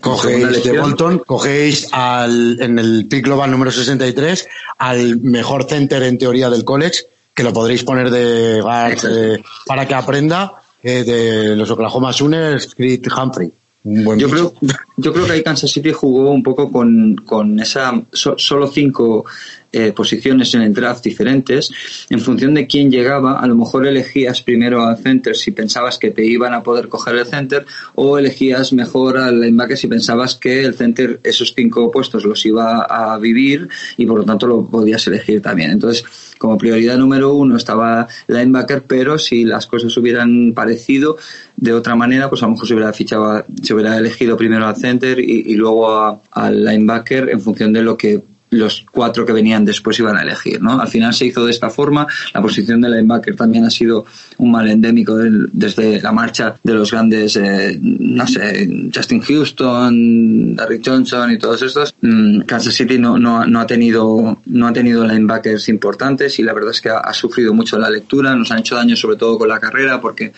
cogéis 0.00 0.64
de 0.64 0.78
Bolton, 0.78 1.18
cogéis 1.20 1.88
al, 1.92 2.60
en 2.60 2.78
el 2.78 3.06
pick 3.06 3.24
global 3.24 3.50
número 3.50 3.70
63 3.70 4.48
al 4.78 5.20
mejor 5.20 5.64
center 5.64 6.02
en 6.02 6.18
teoría 6.18 6.50
del 6.50 6.64
college, 6.64 7.00
que 7.34 7.42
lo 7.42 7.52
podréis 7.52 7.84
poner 7.84 8.10
de 8.10 8.60
eh, 8.60 9.42
para 9.66 9.86
que 9.86 9.94
aprenda 9.94 10.54
eh, 10.82 11.04
de 11.04 11.56
los 11.56 11.70
Oklahoma 11.70 12.12
Sooners, 12.12 12.74
Creed 12.74 13.06
Humphrey. 13.10 13.52
yo 13.84 14.30
creo, 14.30 14.54
yo 14.96 15.12
creo 15.12 15.26
que 15.26 15.32
ahí 15.32 15.42
Kansas 15.42 15.70
City 15.70 15.92
jugó 15.92 16.30
un 16.30 16.42
poco 16.42 16.72
con, 16.72 17.16
con 17.16 17.60
esa 17.60 17.92
solo 18.12 18.68
cinco 18.68 19.26
eh, 19.74 19.92
posiciones 19.92 20.54
en 20.54 20.62
el 20.62 20.72
draft 20.72 21.04
diferentes, 21.04 21.70
en 22.08 22.20
función 22.20 22.54
de 22.54 22.66
quién 22.66 22.90
llegaba, 22.90 23.40
a 23.40 23.46
lo 23.46 23.56
mejor 23.56 23.86
elegías 23.86 24.40
primero 24.42 24.84
al 24.84 24.98
center 24.98 25.36
si 25.36 25.50
pensabas 25.50 25.98
que 25.98 26.10
te 26.10 26.24
iban 26.24 26.54
a 26.54 26.62
poder 26.62 26.88
coger 26.88 27.16
el 27.16 27.26
center, 27.26 27.66
o 27.94 28.18
elegías 28.18 28.72
mejor 28.72 29.18
al 29.18 29.40
linebacker 29.40 29.76
si 29.76 29.88
pensabas 29.88 30.36
que 30.36 30.64
el 30.64 30.74
center 30.74 31.20
esos 31.22 31.52
cinco 31.54 31.90
puestos 31.90 32.24
los 32.24 32.44
iba 32.46 32.82
a 32.82 33.18
vivir 33.18 33.68
y 33.96 34.06
por 34.06 34.18
lo 34.18 34.24
tanto 34.24 34.46
lo 34.46 34.66
podías 34.66 35.06
elegir 35.06 35.42
también. 35.42 35.72
Entonces, 35.72 36.04
como 36.38 36.58
prioridad 36.58 36.98
número 36.98 37.34
uno 37.34 37.56
estaba 37.56 38.06
linebacker, 38.26 38.82
pero 38.82 39.18
si 39.18 39.44
las 39.44 39.66
cosas 39.66 39.96
hubieran 39.96 40.52
parecido 40.54 41.16
de 41.56 41.72
otra 41.72 41.94
manera, 41.94 42.28
pues 42.28 42.42
a 42.42 42.46
lo 42.46 42.52
mejor 42.52 42.68
se 42.68 42.74
hubiera 42.74 42.92
fichado, 42.92 43.44
se 43.62 43.74
hubiera 43.74 43.96
elegido 43.96 44.36
primero 44.36 44.66
al 44.66 44.76
center 44.76 45.18
y, 45.18 45.54
luego 45.54 46.22
al 46.30 46.64
linebacker 46.64 47.30
en 47.30 47.40
función 47.40 47.72
de 47.72 47.82
lo 47.82 47.96
que 47.96 48.22
los 48.54 48.84
cuatro 48.90 49.24
que 49.24 49.32
venían 49.32 49.64
después 49.64 49.98
iban 49.98 50.16
a 50.16 50.22
elegir, 50.22 50.60
¿no? 50.60 50.80
Al 50.80 50.88
final 50.88 51.14
se 51.14 51.26
hizo 51.26 51.44
de 51.44 51.50
esta 51.50 51.70
forma. 51.70 52.06
La 52.32 52.42
posición 52.42 52.80
del 52.80 52.92
linebacker 52.92 53.36
también 53.36 53.64
ha 53.64 53.70
sido 53.70 54.04
un 54.38 54.50
mal 54.50 54.68
endémico 54.68 55.16
desde 55.16 56.00
la 56.00 56.12
marcha 56.12 56.56
de 56.62 56.74
los 56.74 56.90
grandes, 56.90 57.36
eh, 57.36 57.78
no 57.80 58.26
sé, 58.26 58.68
Justin 58.94 59.20
Houston, 59.20 60.56
Derrick 60.56 60.82
Johnson 60.84 61.32
y 61.32 61.38
todos 61.38 61.62
estos. 61.62 61.94
Mm, 62.00 62.40
Kansas 62.42 62.74
City 62.74 62.98
no, 62.98 63.60
ha 63.60 63.66
tenido 63.66 64.38
no 64.46 64.66
ha 64.66 64.72
tenido 64.72 65.06
linebackers 65.06 65.68
importantes 65.68 66.38
y 66.38 66.42
la 66.42 66.52
verdad 66.52 66.70
es 66.70 66.80
que 66.80 66.90
ha, 66.90 67.12
sufrido 67.12 67.54
mucho 67.54 67.78
la 67.78 67.90
lectura. 67.90 68.34
Nos 68.34 68.50
han 68.50 68.60
hecho 68.60 68.76
daño 68.76 68.96
sobre 68.96 69.16
todo 69.16 69.38
con 69.38 69.48
la 69.48 69.60
carrera 69.60 70.00
porque 70.00 70.32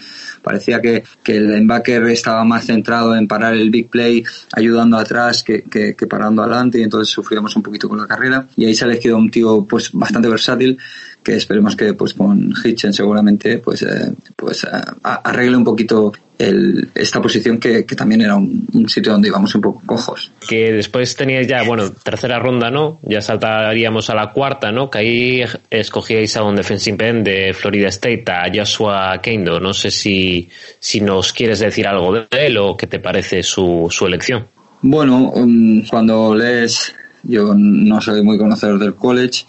parecía 0.46 0.80
que, 0.80 1.02
que 1.24 1.38
el 1.38 1.48
linebacker 1.50 2.04
estaba 2.04 2.44
más 2.44 2.66
centrado 2.66 3.16
en 3.16 3.26
parar 3.26 3.54
el 3.54 3.68
big 3.68 3.90
play 3.90 4.22
ayudando 4.52 4.96
atrás 4.96 5.42
que, 5.42 5.64
que, 5.64 5.96
que 5.96 6.06
parando 6.06 6.40
adelante 6.40 6.78
y 6.78 6.84
entonces 6.84 7.12
sufríamos 7.12 7.56
un 7.56 7.64
poquito 7.64 7.88
con 7.88 7.98
la 7.98 8.06
carrera. 8.06 8.46
Y 8.54 8.64
ahí 8.64 8.72
se 8.72 8.84
ha 8.84 8.88
elegido 8.88 9.16
un 9.16 9.28
tío 9.28 9.66
pues 9.66 9.90
bastante 9.90 10.28
versátil 10.28 10.78
que 11.26 11.34
esperemos 11.34 11.74
que 11.74 11.92
pues 11.94 12.14
con 12.14 12.54
Hitchen 12.64 12.92
seguramente 12.92 13.58
pues 13.58 13.82
eh, 13.82 14.12
pues 14.36 14.64
arregle 15.02 15.56
un 15.56 15.64
poquito 15.64 16.12
el, 16.38 16.88
esta 16.94 17.20
posición 17.20 17.58
que, 17.58 17.82
también 17.82 18.20
era 18.20 18.36
un, 18.36 18.88
sitio 18.88 19.10
donde 19.10 19.26
íbamos 19.26 19.52
un 19.56 19.60
poco 19.62 19.82
cojos. 19.84 20.30
Que 20.48 20.70
después 20.70 21.16
teníais 21.16 21.48
ya, 21.48 21.64
bueno, 21.64 21.90
tercera 21.90 22.38
ronda, 22.38 22.70
¿no? 22.70 23.00
Ya 23.02 23.20
saltaríamos 23.20 24.08
a 24.10 24.14
la 24.14 24.30
cuarta, 24.32 24.70
¿no? 24.70 24.88
Que 24.88 24.98
ahí 24.98 25.44
escogíais 25.70 26.36
a 26.36 26.44
un 26.44 26.54
defensive 26.54 27.08
end 27.08 27.26
de 27.26 27.54
Florida 27.54 27.88
State, 27.88 28.24
a 28.28 28.44
Joshua 28.54 29.18
Kendo. 29.20 29.58
No 29.58 29.72
sé 29.72 29.90
si, 29.90 30.48
si 30.78 31.00
nos 31.00 31.32
quieres 31.32 31.58
decir 31.58 31.88
algo 31.88 32.12
de 32.12 32.26
él 32.30 32.58
o 32.58 32.76
qué 32.76 32.86
te 32.86 33.00
parece 33.00 33.42
su, 33.42 33.88
su 33.90 34.06
elección. 34.06 34.46
Bueno, 34.82 35.30
um, 35.30 35.84
cuando 35.88 36.34
lees, 36.36 36.94
yo 37.24 37.52
no 37.56 38.00
soy 38.00 38.22
muy 38.22 38.38
conocedor 38.38 38.78
del 38.78 38.94
college 38.94 39.46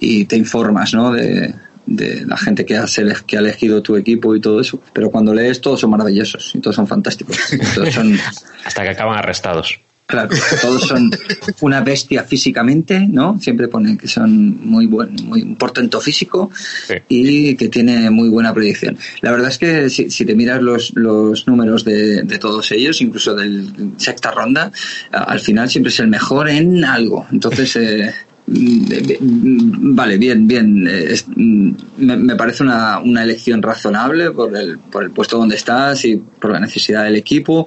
y 0.00 0.24
te 0.24 0.36
informas, 0.36 0.94
¿no? 0.94 1.12
De, 1.12 1.54
de 1.88 2.24
la 2.26 2.36
gente 2.36 2.66
que 2.66 2.76
ha, 2.76 2.84
que 3.26 3.36
ha 3.36 3.40
elegido 3.40 3.82
tu 3.82 3.96
equipo 3.96 4.34
y 4.36 4.40
todo 4.40 4.60
eso. 4.60 4.80
Pero 4.92 5.10
cuando 5.10 5.34
lees, 5.34 5.60
todos 5.60 5.80
son 5.80 5.90
maravillosos 5.90 6.52
y 6.54 6.60
todos 6.60 6.76
son 6.76 6.86
fantásticos. 6.86 7.36
Todos 7.74 7.94
son... 7.94 8.18
Hasta 8.64 8.82
que 8.82 8.90
acaban 8.90 9.16
arrestados. 9.16 9.80
Claro, 10.08 10.30
todos 10.62 10.84
son 10.84 11.10
una 11.60 11.82
bestia 11.82 12.24
físicamente, 12.24 13.06
¿no? 13.06 13.38
Siempre 13.38 13.68
ponen 13.68 13.98
que 13.98 14.08
son 14.08 14.66
muy 14.66 14.86
buen, 14.86 15.14
muy 15.24 15.54
portento 15.54 16.00
físico 16.00 16.50
y 17.10 17.54
que 17.56 17.68
tiene 17.68 18.08
muy 18.08 18.30
buena 18.30 18.54
predicción. 18.54 18.96
La 19.20 19.32
verdad 19.32 19.50
es 19.50 19.58
que 19.58 19.90
si, 19.90 20.08
si 20.08 20.24
te 20.24 20.34
miras 20.34 20.62
los, 20.62 20.92
los 20.94 21.46
números 21.46 21.84
de, 21.84 22.22
de, 22.22 22.38
todos 22.38 22.72
ellos, 22.72 23.02
incluso 23.02 23.34
del 23.34 23.70
sexta 23.98 24.30
ronda, 24.30 24.72
al 25.12 25.40
final 25.40 25.68
siempre 25.68 25.92
es 25.92 26.00
el 26.00 26.08
mejor 26.08 26.48
en 26.48 26.86
algo. 26.86 27.26
Entonces, 27.30 27.76
eh, 27.76 28.14
vale, 28.50 30.18
bien, 30.18 30.46
bien. 30.48 30.84
Mm, 31.36 31.74
me, 31.98 32.36
parece 32.36 32.62
una, 32.62 32.98
una, 33.00 33.22
elección 33.22 33.62
razonable 33.62 34.30
por 34.30 34.56
el, 34.56 34.78
por 34.78 35.02
el 35.02 35.10
puesto 35.10 35.38
donde 35.38 35.56
estás 35.56 36.04
y 36.04 36.16
por 36.16 36.52
la 36.52 36.60
necesidad 36.60 37.04
del 37.04 37.16
equipo. 37.16 37.66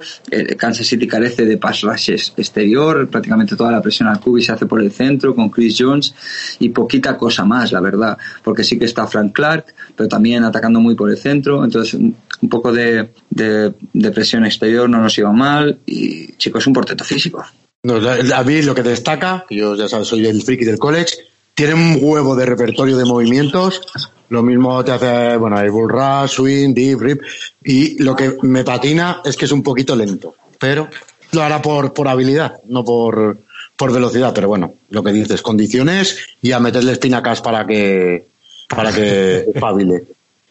Kansas 0.56 0.86
City 0.86 1.06
carece 1.06 1.44
de 1.44 1.58
pass 1.58 1.82
rush 1.82 2.10
exterior, 2.10 3.08
prácticamente 3.08 3.56
toda 3.56 3.70
la 3.70 3.82
presión 3.82 4.08
al 4.08 4.20
cubi 4.20 4.42
se 4.42 4.52
hace 4.52 4.66
por 4.66 4.80
el 4.80 4.90
centro 4.90 5.34
con 5.34 5.50
Chris 5.50 5.76
Jones 5.78 6.14
y 6.58 6.70
poquita 6.70 7.16
cosa 7.16 7.44
más, 7.44 7.72
la 7.72 7.80
verdad, 7.80 8.18
porque 8.42 8.64
sí 8.64 8.78
que 8.78 8.86
está 8.86 9.06
Frank 9.06 9.32
Clark, 9.32 9.66
pero 9.96 10.08
también 10.08 10.44
atacando 10.44 10.80
muy 10.80 10.94
por 10.94 11.10
el 11.10 11.16
centro, 11.16 11.64
entonces 11.64 11.94
un, 11.94 12.16
poco 12.48 12.72
de, 12.72 13.12
de, 13.30 14.10
presión 14.10 14.44
exterior 14.44 14.88
no 14.88 15.00
nos 15.00 15.16
iba 15.16 15.32
mal 15.32 15.78
y 15.86 16.32
chico 16.32 16.58
es 16.58 16.66
un 16.66 16.72
portento 16.72 17.04
físico. 17.04 17.44
No, 17.84 17.94
a 17.96 18.44
mí 18.44 18.62
lo 18.62 18.74
que 18.74 18.82
destaca, 18.82 19.44
yo 19.50 19.74
ya 19.74 19.88
sabes, 19.88 20.08
soy 20.08 20.24
el 20.26 20.42
friki 20.42 20.64
del 20.64 20.78
college, 20.78 21.16
tiene 21.54 21.74
un 21.74 21.98
huevo 22.00 22.36
de 22.36 22.46
repertorio 22.46 22.96
de 22.96 23.04
movimientos. 23.04 23.82
Lo 24.28 24.42
mismo 24.42 24.82
te 24.84 24.92
hace, 24.92 25.36
bueno, 25.36 25.58
hay 25.58 25.68
bull 25.68 25.90
rush, 25.90 26.30
swing, 26.30 26.72
deep, 26.72 27.00
rip. 27.00 27.22
Y 27.64 28.02
lo 28.02 28.16
que 28.16 28.36
me 28.42 28.64
patina 28.64 29.20
es 29.24 29.36
que 29.36 29.44
es 29.44 29.52
un 29.52 29.62
poquito 29.62 29.94
lento. 29.94 30.36
Pero 30.58 30.88
lo 31.32 31.42
hará 31.42 31.60
por, 31.60 31.92
por 31.92 32.08
habilidad, 32.08 32.54
no 32.68 32.84
por, 32.84 33.38
por 33.76 33.92
velocidad. 33.92 34.32
Pero 34.32 34.48
bueno, 34.48 34.74
lo 34.90 35.02
que 35.02 35.12
dices, 35.12 35.42
condiciones 35.42 36.18
y 36.40 36.52
a 36.52 36.60
meterle 36.60 36.92
espinacas 36.92 37.42
para 37.42 37.66
que, 37.66 38.28
para 38.68 38.92
que 38.92 39.50
pabile. 39.60 40.04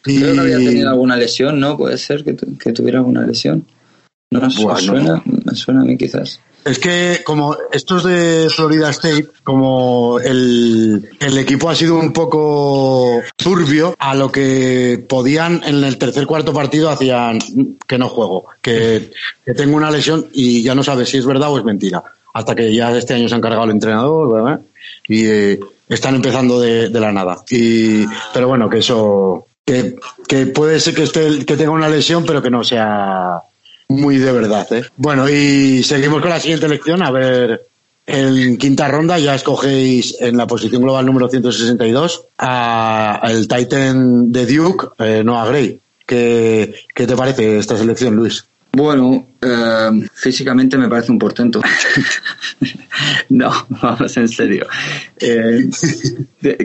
Y... 0.06 0.20
Creo 0.20 0.34
que 0.34 0.40
había 0.42 0.58
tenido 0.58 0.90
alguna 0.90 1.16
lesión, 1.16 1.60
¿no? 1.60 1.78
Puede 1.78 1.98
ser 1.98 2.24
que, 2.24 2.36
que 2.36 2.74
tuviera 2.74 3.00
alguna 3.00 3.26
lesión. 3.26 3.66
No, 4.32 4.40
bueno, 4.62 4.80
suena, 4.80 5.24
me 5.26 5.56
suena 5.56 5.82
a 5.82 5.84
mí 5.86 5.98
quizás. 5.98 6.40
Es 6.64 6.78
que 6.78 7.22
como 7.26 7.58
estos 7.72 8.04
de 8.04 8.48
Florida 8.50 8.92
State, 8.92 9.28
como 9.44 10.20
el, 10.20 11.10
el, 11.20 11.38
equipo 11.40 11.70
ha 11.70 11.76
sido 11.76 11.98
un 11.98 12.14
poco 12.14 13.22
turbio 13.36 13.96
a 13.98 14.14
lo 14.14 14.32
que 14.32 15.04
podían 15.10 15.62
en 15.66 15.84
el 15.84 15.98
tercer 15.98 16.28
cuarto 16.28 16.54
partido 16.54 16.90
hacían 16.90 17.40
que 17.88 17.98
no 17.98 18.10
juego, 18.10 18.46
que, 18.62 19.12
que 19.44 19.54
tengo 19.56 19.76
una 19.76 19.90
lesión 19.90 20.28
y 20.34 20.62
ya 20.62 20.76
no 20.76 20.84
sabes 20.84 21.10
si 21.10 21.18
es 21.18 21.26
verdad 21.26 21.52
o 21.52 21.58
es 21.58 21.66
mentira. 21.66 22.04
Hasta 22.34 22.56
que 22.56 22.74
ya 22.74 22.96
este 22.96 23.16
año 23.16 23.28
se 23.28 23.36
han 23.36 23.42
cargado 23.42 23.66
el 23.66 23.72
entrenador, 23.72 24.32
¿verdad? 24.32 24.62
Y 25.08 25.26
eh, 25.26 25.60
están 25.90 26.16
empezando 26.16 26.62
de, 26.62 26.90
de, 26.90 27.00
la 27.00 27.12
nada. 27.12 27.44
Y, 27.50 28.06
pero 28.34 28.48
bueno, 28.48 28.70
que 28.70 28.78
eso, 28.78 29.48
que, 29.66 29.96
que 30.28 30.46
puede 30.46 30.80
ser 30.80 30.94
que 30.94 31.04
esté, 31.04 31.44
que 31.44 31.58
tenga 31.58 31.72
una 31.72 31.90
lesión, 31.90 32.24
pero 32.26 32.42
que 32.42 32.50
no 32.50 32.64
sea 32.64 33.42
muy 34.00 34.18
de 34.18 34.32
verdad. 34.32 34.68
¿eh? 34.72 34.84
Bueno, 34.98 35.30
y 35.30 35.84
seguimos 35.84 36.22
con 36.22 36.30
la 36.30 36.40
siguiente 36.40 36.66
elección. 36.66 37.04
A 37.04 37.12
ver, 37.12 37.66
en 38.06 38.58
quinta 38.58 38.88
ronda 38.88 39.20
ya 39.20 39.36
escogéis 39.36 40.18
en 40.20 40.38
la 40.38 40.48
posición 40.48 40.82
global 40.82 41.06
número 41.06 41.30
162 41.30 42.24
a, 42.38 43.22
el 43.30 43.48
Titan 43.48 44.32
de 44.32 44.46
Duke, 44.46 44.88
eh, 45.00 45.24
Noah 45.24 45.48
Gray. 45.48 45.80
¿Qué, 46.06 46.74
¿Qué 46.94 47.08
te 47.08 47.16
parece 47.16 47.58
esta 47.58 47.78
selección, 47.78 48.16
Luis? 48.16 48.46
Bueno, 48.74 49.28
eh, 49.42 50.08
físicamente 50.14 50.78
me 50.78 50.88
parece 50.88 51.12
un 51.12 51.20
portento. 51.20 51.62
no, 53.30 53.52
vamos 53.82 54.16
en 54.16 54.30
serio. 54.30 54.66
Eh, 55.20 55.70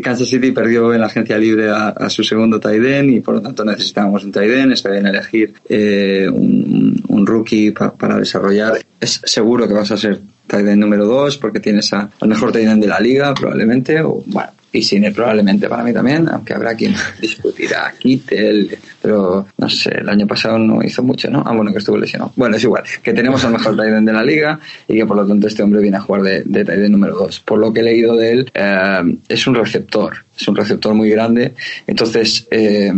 Kansas 0.02 0.28
City 0.28 0.52
perdió 0.52 0.94
en 0.94 1.00
la 1.00 1.06
agencia 1.06 1.36
libre 1.36 1.68
a, 1.70 2.08
su 2.08 2.22
segundo 2.22 2.60
Taiden 2.60 3.10
y 3.10 3.20
por 3.20 3.34
lo 3.34 3.42
tanto 3.42 3.64
necesitábamos 3.64 4.22
un 4.22 4.30
Taiden. 4.30 4.72
Está 4.72 4.90
bien 4.90 5.06
elegir 5.06 5.54
eh, 5.68 6.28
un, 6.32 7.02
un, 7.08 7.26
rookie 7.26 7.72
para 7.72 8.18
desarrollar. 8.18 8.78
Es 9.00 9.20
seguro 9.24 9.66
que 9.66 9.74
vas 9.74 9.90
a 9.90 9.96
ser 9.96 10.20
Taiden 10.46 10.80
número 10.80 11.04
2 11.04 11.38
porque 11.38 11.60
tienes 11.60 11.92
a, 11.92 12.10
al 12.20 12.28
mejor 12.28 12.52
Taiden 12.52 12.80
de 12.80 12.86
la 12.86 13.00
liga 13.00 13.34
probablemente. 13.34 14.00
O, 14.02 14.22
bueno, 14.26 14.50
y 14.76 14.82
Sinner 14.82 15.12
probablemente 15.12 15.68
para 15.68 15.82
mí 15.82 15.92
también, 15.92 16.28
aunque 16.28 16.52
habrá 16.52 16.74
quien 16.74 16.94
discutirá 17.20 17.94
Kittel, 17.98 18.76
pero 19.00 19.46
no 19.56 19.68
sé, 19.68 19.90
el 19.98 20.08
año 20.08 20.26
pasado 20.26 20.58
no 20.58 20.82
hizo 20.82 21.02
mucho, 21.02 21.30
¿no? 21.30 21.42
Ah, 21.46 21.54
bueno, 21.54 21.72
que 21.72 21.78
estuvo 21.78 21.96
lesionado. 21.96 22.32
Bueno, 22.36 22.56
es 22.56 22.64
igual, 22.64 22.84
que 23.02 23.14
tenemos 23.14 23.44
al 23.44 23.52
mejor 23.52 23.76
Tiden 23.76 24.04
de 24.04 24.12
la 24.12 24.22
liga 24.22 24.60
y 24.86 24.96
que 24.96 25.06
por 25.06 25.16
lo 25.16 25.26
tanto 25.26 25.46
este 25.46 25.62
hombre 25.62 25.80
viene 25.80 25.96
a 25.96 26.00
jugar 26.00 26.22
de, 26.22 26.42
de 26.42 26.88
número 26.88 27.16
2. 27.16 27.40
Por 27.40 27.58
lo 27.58 27.72
que 27.72 27.80
he 27.80 27.84
leído 27.84 28.16
de 28.16 28.32
él, 28.32 28.50
eh, 28.54 29.18
es 29.28 29.46
un 29.46 29.54
receptor, 29.54 30.24
es 30.38 30.46
un 30.46 30.56
receptor 30.56 30.94
muy 30.94 31.10
grande, 31.10 31.54
entonces 31.86 32.46
eh, 32.50 32.92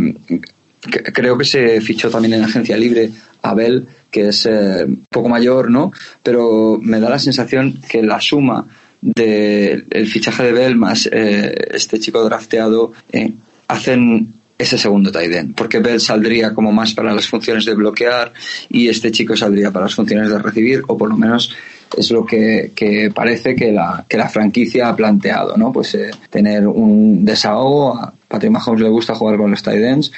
creo 1.13 1.37
que 1.37 1.45
se 1.45 1.81
fichó 1.81 2.09
también 2.09 2.33
en 2.33 2.43
agencia 2.43 2.77
libre 2.77 3.09
Abel, 3.41 3.87
que 4.11 4.29
es 4.29 4.45
eh, 4.45 4.85
poco 5.09 5.29
mayor, 5.29 5.69
¿no? 5.69 5.91
Pero 6.23 6.79
me 6.81 6.99
da 6.99 7.09
la 7.09 7.19
sensación 7.19 7.79
que 7.89 8.01
la 8.01 8.19
suma 8.19 8.67
del 9.01 9.85
el 9.89 10.07
fichaje 10.07 10.43
de 10.43 10.51
Bell 10.51 10.75
más 10.75 11.07
eh, 11.11 11.55
este 11.73 11.99
chico 11.99 12.21
drafteado 12.23 12.91
eh, 13.11 13.33
hacen 13.67 14.33
ese 14.57 14.77
segundo 14.77 15.09
tight 15.09 15.55
porque 15.55 15.79
Bell 15.79 16.01
saldría 16.01 16.53
como 16.53 16.73
más 16.73 16.93
para 16.93 17.13
las 17.13 17.27
funciones 17.27 17.63
de 17.63 17.75
bloquear 17.75 18.33
y 18.67 18.89
este 18.89 19.09
chico 19.09 19.37
saldría 19.37 19.71
para 19.71 19.85
las 19.85 19.95
funciones 19.95 20.29
de 20.29 20.37
recibir, 20.37 20.81
o 20.87 20.97
por 20.97 21.07
lo 21.07 21.15
menos 21.15 21.55
es 21.97 22.11
lo 22.11 22.25
que, 22.25 22.71
que 22.75 23.09
parece 23.15 23.55
que 23.55 23.71
la, 23.71 24.05
que 24.07 24.17
la 24.17 24.27
franquicia 24.27 24.89
ha 24.89 24.95
planteado, 24.95 25.55
¿no? 25.55 25.71
Pues 25.71 25.97
tener 26.29 26.67
un 26.67 27.23
desahogo, 27.23 27.97
a 27.97 28.13
Patrick 28.27 28.51
Mahomes 28.51 28.81
le 28.81 28.89
gusta 28.89 29.15
jugar 29.15 29.37
con 29.37 29.49
los 29.49 29.63
tight 29.63 29.81
ends, 29.81 30.11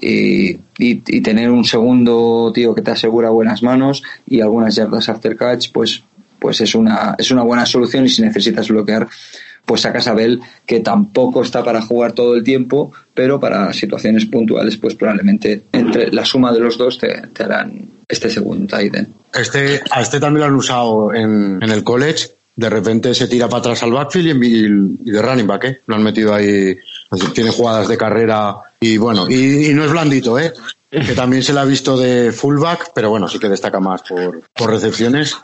y, 0.00 0.50
y, 0.50 0.58
y, 0.78 1.20
tener 1.20 1.50
un 1.50 1.64
segundo 1.64 2.52
tío 2.54 2.74
que 2.74 2.82
te 2.82 2.90
asegura 2.90 3.30
buenas 3.30 3.62
manos 3.62 4.02
y 4.26 4.40
algunas 4.40 4.74
yardas 4.76 5.08
after 5.08 5.36
catch, 5.36 5.70
pues 5.72 6.02
pues 6.38 6.60
es 6.60 6.74
una, 6.74 7.14
es 7.18 7.30
una 7.30 7.42
buena 7.42 7.66
solución 7.66 8.04
y 8.06 8.08
si 8.08 8.22
necesitas 8.22 8.68
bloquear, 8.68 9.08
pues 9.64 9.82
sacas 9.82 10.06
a 10.08 10.14
Bell, 10.14 10.40
que 10.64 10.80
tampoco 10.80 11.42
está 11.42 11.62
para 11.62 11.82
jugar 11.82 12.12
todo 12.12 12.34
el 12.34 12.42
tiempo, 12.42 12.92
pero 13.12 13.38
para 13.38 13.72
situaciones 13.72 14.24
puntuales, 14.26 14.76
pues 14.76 14.94
probablemente 14.94 15.64
entre 15.72 16.12
la 16.12 16.24
suma 16.24 16.52
de 16.52 16.60
los 16.60 16.78
dos 16.78 16.98
te, 16.98 17.22
te 17.28 17.42
harán 17.42 17.88
este 18.08 18.30
segundo 18.30 18.66
tight 18.66 18.94
Este, 19.34 19.80
a 19.90 20.00
este 20.00 20.20
también 20.20 20.40
lo 20.40 20.46
han 20.46 20.54
usado 20.54 21.12
en, 21.12 21.58
en 21.62 21.70
el 21.70 21.84
college. 21.84 22.28
De 22.56 22.70
repente 22.70 23.14
se 23.14 23.28
tira 23.28 23.48
para 23.48 23.60
atrás 23.60 23.82
al 23.82 23.92
backfield 23.92 24.42
y, 24.42 25.12
de 25.12 25.22
running 25.22 25.46
back, 25.46 25.64
¿eh? 25.64 25.80
Lo 25.86 25.94
han 25.94 26.02
metido 26.02 26.34
ahí. 26.34 26.76
Tiene 27.34 27.50
jugadas 27.50 27.88
de 27.88 27.96
carrera 27.96 28.56
y 28.80 28.98
bueno, 28.98 29.28
y, 29.28 29.70
y 29.70 29.74
no 29.74 29.84
es 29.84 29.90
blandito, 29.90 30.38
¿eh? 30.38 30.52
que 30.90 31.14
también 31.14 31.42
se 31.42 31.52
le 31.52 31.60
ha 31.60 31.64
visto 31.64 31.96
de 31.96 32.32
fullback, 32.32 32.92
pero 32.94 33.10
bueno, 33.10 33.28
sí 33.28 33.38
que 33.38 33.48
destaca 33.48 33.80
más 33.80 34.02
por, 34.02 34.42
por 34.54 34.70
recepciones. 34.70 35.36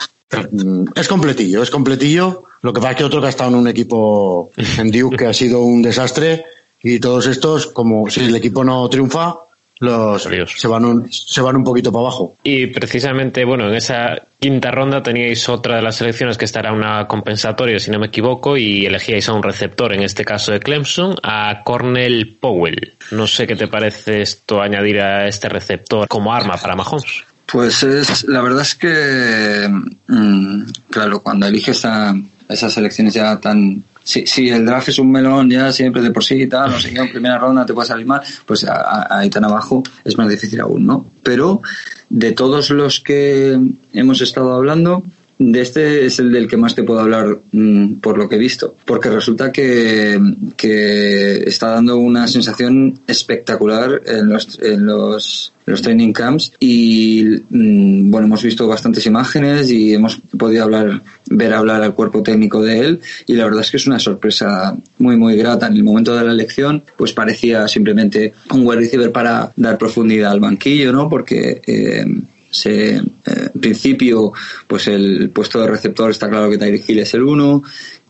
Mm, 0.51 0.87
es 0.95 1.09
completillo, 1.09 1.63
es 1.63 1.71
completillo. 1.71 2.45
Lo 2.63 2.73
que 2.73 2.81
pasa 2.81 2.93
es 2.93 2.97
que 2.99 3.05
otro 3.05 3.21
que 3.21 3.27
ha 3.27 3.31
estado 3.31 3.51
en 3.51 3.57
un 3.57 3.69
equipo 3.69 4.51
en 4.79 4.91
Duke 4.91 5.17
que 5.17 5.27
ha 5.27 5.35
sido 5.35 5.63
un 5.63 5.83
desastre 5.83 6.45
y 6.83 6.99
todos 6.99 7.27
estos, 7.27 7.67
como 7.67 8.09
si 8.11 8.21
el 8.21 8.37
equipo 8.37 8.65
no 8.65 8.89
triunfa, 8.89 9.37
los 9.85 10.23
se 10.23 10.69
van 10.69 10.85
un, 10.85 11.13
se 11.13 11.41
van 11.41 11.57
un 11.57 11.65
poquito 11.65 11.93
para 11.93 12.03
abajo. 12.03 12.37
Y 12.43 12.67
precisamente, 12.69 13.45
bueno, 13.45 13.69
en 13.69 13.75
esa 13.75 14.23
quinta 14.39 14.71
ronda 14.71 15.03
teníais 15.03 15.49
otra 15.49 15.77
de 15.77 15.83
las 15.83 15.97
selecciones 15.97 16.37
que 16.37 16.45
estará 16.45 16.73
una 16.73 17.07
compensatoria, 17.07 17.79
si 17.79 17.91
no 17.91 17.99
me 17.99 18.07
equivoco, 18.07 18.57
y 18.57 18.87
elegíais 18.87 19.29
a 19.29 19.33
un 19.33 19.43
receptor, 19.43 19.93
en 19.93 20.03
este 20.03 20.25
caso 20.25 20.53
de 20.53 20.61
Clemson, 20.61 21.15
a 21.23 21.63
Cornell 21.65 22.37
Powell. 22.41 22.95
No 23.11 23.27
sé 23.27 23.47
qué 23.47 23.57
te 23.57 23.69
parece 23.69 24.23
esto 24.23 24.61
añadir 24.61 25.01
a 25.01 25.29
este 25.29 25.49
receptor 25.49 26.09
como 26.09 26.35
arma 26.35 26.57
para 26.57 26.75
Mahomes. 26.75 27.25
Pues 27.47 27.83
es, 27.83 28.25
la 28.25 28.41
verdad 28.41 28.63
es 28.63 28.75
que, 28.75 29.69
mm, 30.09 30.63
claro, 30.91 31.21
cuando 31.21 31.47
eliges 31.47 31.85
a 31.85 32.15
esas 32.49 32.73
selecciones 32.73 33.15
ya 33.15 33.39
tan... 33.39 33.85
Si, 34.05 34.27
si 34.27 34.51
el 34.51 34.67
draft 34.67 34.91
es 34.91 34.99
un 34.99 35.11
melón 35.11 35.51
ya 35.51 35.73
siempre 35.73 36.03
de 36.03 36.11
por 36.11 36.23
sí 36.23 36.43
y 36.43 36.47
tal, 36.47 36.71
no 36.71 36.79
sé 36.79 36.93
qué, 36.93 37.01
en 37.01 37.11
primera 37.11 37.39
ronda 37.39 37.65
te 37.65 37.73
puede 37.73 37.89
salir 37.89 38.07
mal, 38.07 38.21
pues 38.45 38.65
ahí 38.69 39.31
tan 39.31 39.45
abajo 39.45 39.83
es 40.05 40.17
más 40.19 40.29
difícil 40.29 40.61
aún, 40.61 40.87
¿no? 40.87 41.07
Pero 41.23 41.63
de 42.11 42.33
todos 42.33 42.71
los 42.71 43.01
que 43.01 43.59
hemos 43.95 44.21
estado 44.21 44.53
hablando, 44.53 45.03
de 45.39 45.61
este 45.61 46.07
es 46.07 46.19
el 46.21 46.33
del 46.33 46.47
que 46.47 46.57
más 46.57 46.75
te 46.75 46.85
puedo 46.85 47.01
hablar 47.01 47.41
mm, 47.53 47.95
por 47.95 48.19
lo 48.19 48.29
que 48.29 48.37
he 48.37 48.39
visto, 48.39 48.77
porque 48.85 49.11
resulta 49.11 49.51
que, 49.51 50.19
que 50.57 51.37
está 51.47 51.71
dando 51.71 51.97
una 51.97 52.29
sensación 52.29 53.01
espectacular 53.07 54.03
en 54.07 54.29
los, 54.29 54.59
en 54.63 54.87
los, 54.87 55.53
los 55.67 55.83
training 55.83 56.13
camps 56.13 56.53
y 56.61 57.25
mm, 57.51 58.11
bueno, 58.11 58.29
hemos 58.29 58.45
visto 58.45 58.69
bastantes 58.69 59.07
imágenes 59.07 59.71
y 59.71 59.95
hemos 59.95 60.21
podido 60.39 60.65
hablar, 60.65 61.03
ver 61.29 61.53
hablar 61.53 61.83
al 61.83 61.95
cuerpo 61.95 62.23
técnico 62.23 62.63
de 62.63 62.79
él 62.79 63.01
y 63.27 63.35
la 63.35 63.45
verdad 63.45 63.63
es 63.63 63.71
que 63.73 63.79
es 63.79 63.87
una 63.89 63.99
sorpresa 63.99 64.77
muy 64.99 65.17
muy 65.17 65.37
grata. 65.37 65.67
En 65.67 65.75
el 65.75 65.85
momento 65.85 66.15
de 66.15 66.25
la 66.25 66.33
elección 66.33 66.85
pues 66.97 67.13
parecía 67.13 67.67
simplemente 67.67 68.35
un 68.53 68.67
wide 68.67 68.81
receiver 68.81 69.11
para 69.11 69.53
dar 69.57 69.79
profundidad 69.79 70.31
al 70.31 70.41
banquillo, 70.41 70.93
¿no? 70.93 71.09
Porque 71.09 71.61
eh, 71.67 72.07
se, 72.55 72.97
eh, 72.97 73.03
en 73.27 73.61
principio, 73.61 74.33
pues 74.69 74.87
el 74.87 75.31
puesto 75.31 75.61
de 75.61 75.67
receptor 75.67 76.11
está 76.11 76.31
claro 76.31 76.49
que 76.49 76.57
Tyreek 76.57 76.89
Hill 76.89 77.01
es 77.01 77.13
el 77.15 77.23
1. 77.23 77.63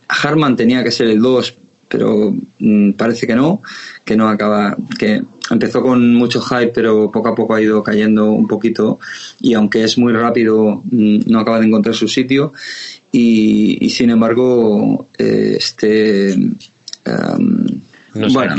Harman 0.08 0.54
tenía 0.54 0.84
que 0.84 0.90
ser 0.90 1.08
el 1.08 1.22
2, 1.22 1.54
pero 1.88 2.34
mm, 2.58 2.92
parece 2.92 3.26
que 3.26 3.34
no, 3.34 3.62
que 4.04 4.16
no 4.16 4.28
acaba, 4.28 4.76
que 4.98 5.22
empezó 5.50 5.80
con 5.80 6.14
mucho 6.14 6.42
hype, 6.42 6.72
pero 6.74 7.10
poco 7.10 7.28
a 7.28 7.34
poco 7.34 7.54
ha 7.54 7.62
ido 7.62 7.82
cayendo 7.82 8.30
un 8.30 8.46
poquito 8.46 8.98
y 9.40 9.54
aunque 9.54 9.82
es 9.82 9.96
muy 9.96 10.12
rápido, 10.12 10.82
mm, 10.84 11.20
no 11.26 11.40
acaba 11.40 11.58
de 11.58 11.66
encontrar 11.66 11.94
su 11.94 12.06
sitio 12.06 12.52
y, 13.10 13.88
sin 13.90 14.10
embargo, 14.10 15.08
eh, 15.16 15.54
este... 15.56 16.32
Em, 16.32 17.80
bueno, 18.32 18.54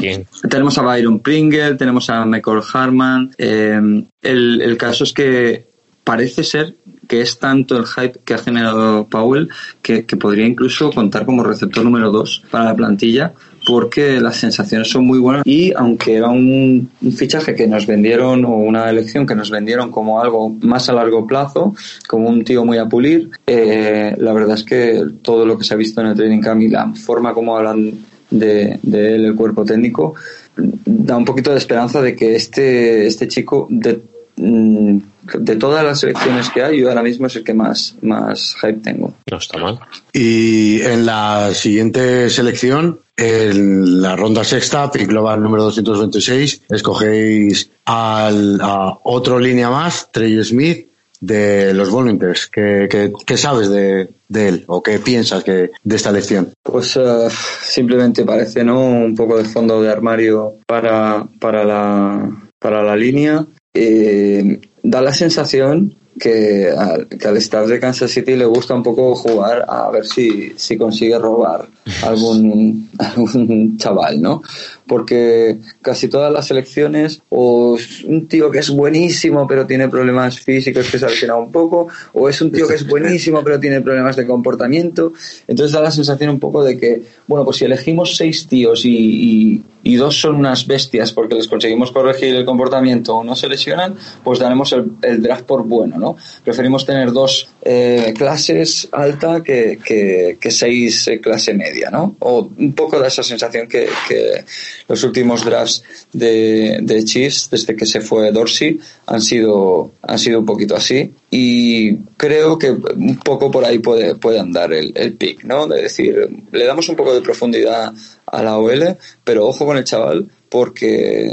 tenemos 0.50 0.78
a 0.78 0.82
Byron 0.82 1.20
Pringle, 1.20 1.76
tenemos 1.76 2.10
a 2.10 2.26
Michael 2.26 2.62
Harman. 2.74 3.32
Em, 3.38 4.06
el, 4.22 4.62
el 4.62 4.78
caso 4.78 5.06
es 5.06 5.14
que 5.14 5.75
parece 6.06 6.44
ser 6.44 6.76
que 7.08 7.22
es 7.22 7.38
tanto 7.38 7.78
el 7.78 7.86
hype 7.86 8.20
que 8.24 8.34
ha 8.34 8.38
generado 8.38 9.08
Powell 9.08 9.50
que, 9.82 10.04
podría 10.04 10.46
incluso 10.46 10.92
contar 10.92 11.26
como 11.26 11.44
receptor 11.44 11.84
número 11.84 12.12
2 12.12 12.46
para 12.50 12.66
la 12.66 12.76
plantilla 12.76 13.34
porque 13.68 14.20
las 14.22 14.38
sensaciones 14.38 14.90
son 14.90 15.06
muy 15.06 15.18
buenas. 15.18 15.46
Y 15.46 15.74
aunque 15.76 16.16
era 16.16 16.30
un, 16.30 16.90
fichaje 17.18 17.56
que 17.56 17.68
nos 17.68 17.88
vendieron 17.88 18.46
o 18.46 18.58
una 18.58 18.90
elección 18.90 19.26
que 19.26 19.34
nos 19.34 19.50
vendieron 19.50 19.92
como 19.92 20.22
algo 20.22 20.50
más 20.62 20.88
a 20.90 20.94
largo 20.94 21.26
plazo, 21.26 21.74
como 22.08 22.30
un 22.30 22.44
tío 22.44 22.64
muy 22.64 22.78
a 22.78 22.86
pulir, 22.86 23.32
eh, 23.48 24.16
la 24.20 24.34
verdad 24.34 24.56
es 24.56 24.64
que 24.64 25.04
todo 25.24 25.48
lo 25.48 25.58
que 25.58 25.64
se 25.64 25.74
ha 25.74 25.78
visto 25.78 26.00
en 26.02 26.08
el 26.08 26.16
training 26.16 26.42
camp 26.42 26.62
y 26.62 26.70
la 26.70 26.94
forma 26.94 27.34
como 27.34 27.58
hablan 27.58 28.06
de, 28.30 28.80
de 28.84 29.16
él 29.16 29.26
el 29.26 29.36
cuerpo 29.36 29.66
técnico 29.66 30.14
da 30.58 31.18
un 31.18 31.26
poquito 31.26 31.52
de 31.52 31.58
esperanza 31.58 32.02
de 32.02 32.16
que 32.16 32.36
este, 32.36 33.08
este 33.08 33.28
chico 33.28 33.68
de 33.70 34.00
de 34.38 35.56
todas 35.56 35.84
las 35.84 36.00
selecciones 36.00 36.50
que 36.50 36.62
hay, 36.62 36.82
yo 36.82 36.90
ahora 36.90 37.04
mismo 37.04 37.28
es 37.28 37.36
el 37.36 37.44
que 37.44 37.54
más, 37.54 37.96
más 38.02 38.56
hype 38.62 38.80
tengo. 38.80 39.14
No 39.30 39.38
está 39.38 39.58
mal. 39.58 39.80
Y 40.14 40.82
en 40.82 41.06
la 41.06 41.54
siguiente 41.54 42.30
selección, 42.30 43.00
en 43.18 44.02
la 44.02 44.16
ronda 44.16 44.44
sexta, 44.44 44.92
pick 44.92 45.08
global 45.08 45.42
número 45.42 45.64
226, 45.64 46.64
escogéis 46.70 47.70
al, 47.86 48.60
a 48.62 49.00
otro 49.04 49.40
línea 49.40 49.70
más, 49.70 50.12
Trey 50.12 50.44
Smith, 50.44 50.88
de 51.20 51.74
los 51.74 51.90
Volunteers. 51.90 52.48
¿Qué, 52.48 53.12
qué, 53.26 53.38
sabes 53.38 53.70
de, 53.70 54.10
de, 54.28 54.48
él 54.48 54.64
o 54.68 54.84
qué 54.84 55.00
piensas 55.00 55.44
que, 55.44 55.72
de 55.84 55.96
esta 55.96 56.10
elección? 56.10 56.54
Pues 56.62 56.96
uh, 56.98 57.30
simplemente 57.64 58.24
parece 58.26 58.64
¿no? 58.64 58.82
un 58.82 59.16
poco 59.16 59.38
de 59.38 59.46
fondo 59.46 59.82
de 59.82 59.90
armario 59.90 60.56
para, 60.68 61.26
para, 61.40 61.64
la, 61.64 62.30
para 62.60 62.84
la 62.84 62.96
línea 62.96 63.46
eh, 63.76 64.60
da 64.82 65.02
la 65.02 65.14
sensación 65.14 65.96
que 66.20 66.70
al, 66.70 67.08
que 67.08 67.28
al, 67.28 67.36
staff 67.38 67.68
de 67.68 67.80
Kansas 67.80 68.10
City 68.10 68.36
le 68.36 68.46
gusta 68.46 68.74
un 68.74 68.84
poco 68.84 69.16
jugar 69.16 69.66
a 69.68 69.92
ver 69.92 70.06
si, 70.06 70.54
si 70.56 70.78
consigue 70.78 71.20
robar 71.20 71.68
algún, 72.04 72.90
algún 72.98 73.78
chaval, 73.78 74.22
¿no? 74.22 74.42
porque 74.88 75.60
casi 75.82 76.08
todas 76.08 76.32
las 76.32 76.48
selecciones 76.48 77.22
o 77.30 77.76
es 77.78 78.04
un 78.04 78.28
tío 78.28 78.52
que 78.52 78.60
es 78.60 78.70
buenísimo 78.70 79.48
pero 79.48 79.66
tiene 79.66 79.90
problemas 79.90 80.40
físicos 80.40 80.90
que 80.90 81.00
se 81.00 81.28
ha 81.28 81.36
un 81.36 81.52
poco, 81.52 81.88
o 82.14 82.30
es 82.30 82.42
un 82.42 82.52
tío 82.52 82.68
que 82.68 82.76
es 82.76 82.88
buenísimo 82.88 83.44
pero 83.44 83.60
tiene 83.60 83.82
problemas 83.82 84.16
de 84.16 84.28
comportamiento. 84.28 85.14
Entonces 85.48 85.74
da 85.74 85.82
la 85.82 85.92
sensación 85.92 86.30
un 86.30 86.40
poco 86.40 86.64
de 86.64 86.78
que, 86.78 87.04
bueno, 87.28 87.46
pues 87.46 87.58
si 87.58 87.66
elegimos 87.66 88.16
seis 88.16 88.48
tíos 88.48 88.86
y, 88.86 88.90
y, 88.90 89.64
dos 89.94 90.20
son 90.20 90.36
unas 90.36 90.66
bestias 90.66 91.12
porque 91.12 91.36
les 91.36 91.48
conseguimos 91.48 91.92
corregir 91.92 92.36
el 92.36 92.44
comportamiento 92.44 93.18
o 93.18 93.24
no 93.24 93.36
se 93.36 93.48
lesionan, 93.48 93.96
pues 94.24 94.40
daremos 94.40 94.74
el, 94.74 95.22
draft 95.22 95.44
por 95.44 95.64
bueno, 95.64 96.00
¿no? 96.00 96.18
Preferimos 96.44 96.84
tener 96.88 97.12
dos 97.12 97.48
eh, 97.62 98.12
clases 98.18 98.90
alta 98.92 99.44
que, 99.44 99.78
que, 99.86 100.38
que 100.42 100.50
seis 100.50 101.08
eh, 101.08 101.22
clase 101.22 101.54
media, 101.54 101.92
¿no? 101.92 102.16
O 102.20 102.50
un 102.58 102.74
poco 102.74 102.98
da 103.00 103.08
esa 103.08 103.22
sensación 103.22 103.68
que, 103.68 103.88
que 104.10 104.44
los 104.88 105.04
últimos 105.04 105.46
drafts 105.46 105.84
de, 106.12 106.80
de 106.82 107.04
Chiefs, 107.04 107.50
desde 107.52 107.76
que 107.76 107.86
se 107.86 108.02
fue 108.02 108.32
Dorsey, 108.32 108.80
han 109.06 109.22
sido, 109.22 109.92
han 110.02 110.18
sido 110.18 110.40
un 110.40 110.46
poquito 110.48 110.76
así. 110.76 111.14
Y 111.30 111.98
creo 112.18 112.58
que 112.58 112.72
un 112.72 113.18
poco 113.18 113.52
por 113.52 113.66
ahí 113.66 113.80
puede, 113.80 114.16
puede 114.16 114.40
andar 114.40 114.74
el, 114.74 114.94
el 114.96 115.14
pick, 115.14 115.44
¿no? 115.44 115.68
De 115.68 115.84
decir, 115.84 116.28
le 116.52 116.66
damos 116.66 116.90
un 116.90 116.96
poco 116.96 117.14
de 117.14 117.22
profundidad 117.22 117.94
a 118.28 118.44
la 118.44 118.58
OL, 118.58 118.98
pero 119.24 119.48
ojo 119.48 119.66
con 119.66 119.78
el 119.78 119.84
chaval, 119.84 120.30
porque 120.50 121.30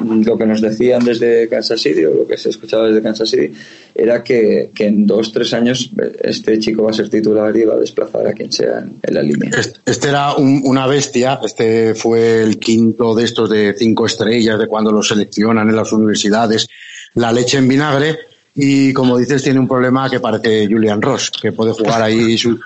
lo 0.00 0.36
que 0.36 0.46
nos 0.46 0.60
decían 0.60 1.04
desde 1.04 1.48
Kansas 1.48 1.80
City 1.80 2.04
o 2.04 2.14
lo 2.14 2.26
que 2.26 2.36
se 2.36 2.50
escuchaba 2.50 2.86
desde 2.88 3.02
Kansas 3.02 3.30
City 3.30 3.52
era 3.94 4.22
que, 4.22 4.70
en 4.78 5.06
dos, 5.06 5.32
tres 5.32 5.54
años 5.54 5.90
este 6.22 6.58
chico 6.58 6.82
va 6.82 6.90
a 6.90 6.94
ser 6.94 7.08
titular 7.08 7.56
y 7.56 7.64
va 7.64 7.74
a 7.74 7.78
desplazar 7.78 8.26
a 8.26 8.32
quien 8.32 8.52
sea 8.52 8.80
en, 8.80 9.14
la 9.14 9.22
línea. 9.22 9.50
Este, 9.86 10.08
era 10.08 10.34
una 10.34 10.86
bestia, 10.86 11.40
este 11.42 11.94
fue 11.94 12.42
el 12.42 12.58
quinto 12.58 13.14
de 13.14 13.24
estos 13.24 13.48
de 13.48 13.74
cinco 13.78 14.06
estrellas 14.06 14.58
de 14.58 14.66
cuando 14.66 14.92
lo 14.92 15.02
seleccionan 15.02 15.68
en 15.68 15.76
las 15.76 15.92
universidades, 15.92 16.68
la 17.14 17.32
leche 17.32 17.58
en 17.58 17.68
vinagre 17.68 18.18
y 18.54 18.92
como 18.92 19.18
dices 19.18 19.42
tiene 19.42 19.60
un 19.60 19.68
problema 19.68 20.10
que 20.10 20.20
parece 20.20 20.66
Julian 20.66 21.00
Ross, 21.00 21.30
que 21.30 21.52
puede 21.52 21.72
jugar 21.72 22.02
ahí 22.02 22.36
su, 22.36 22.58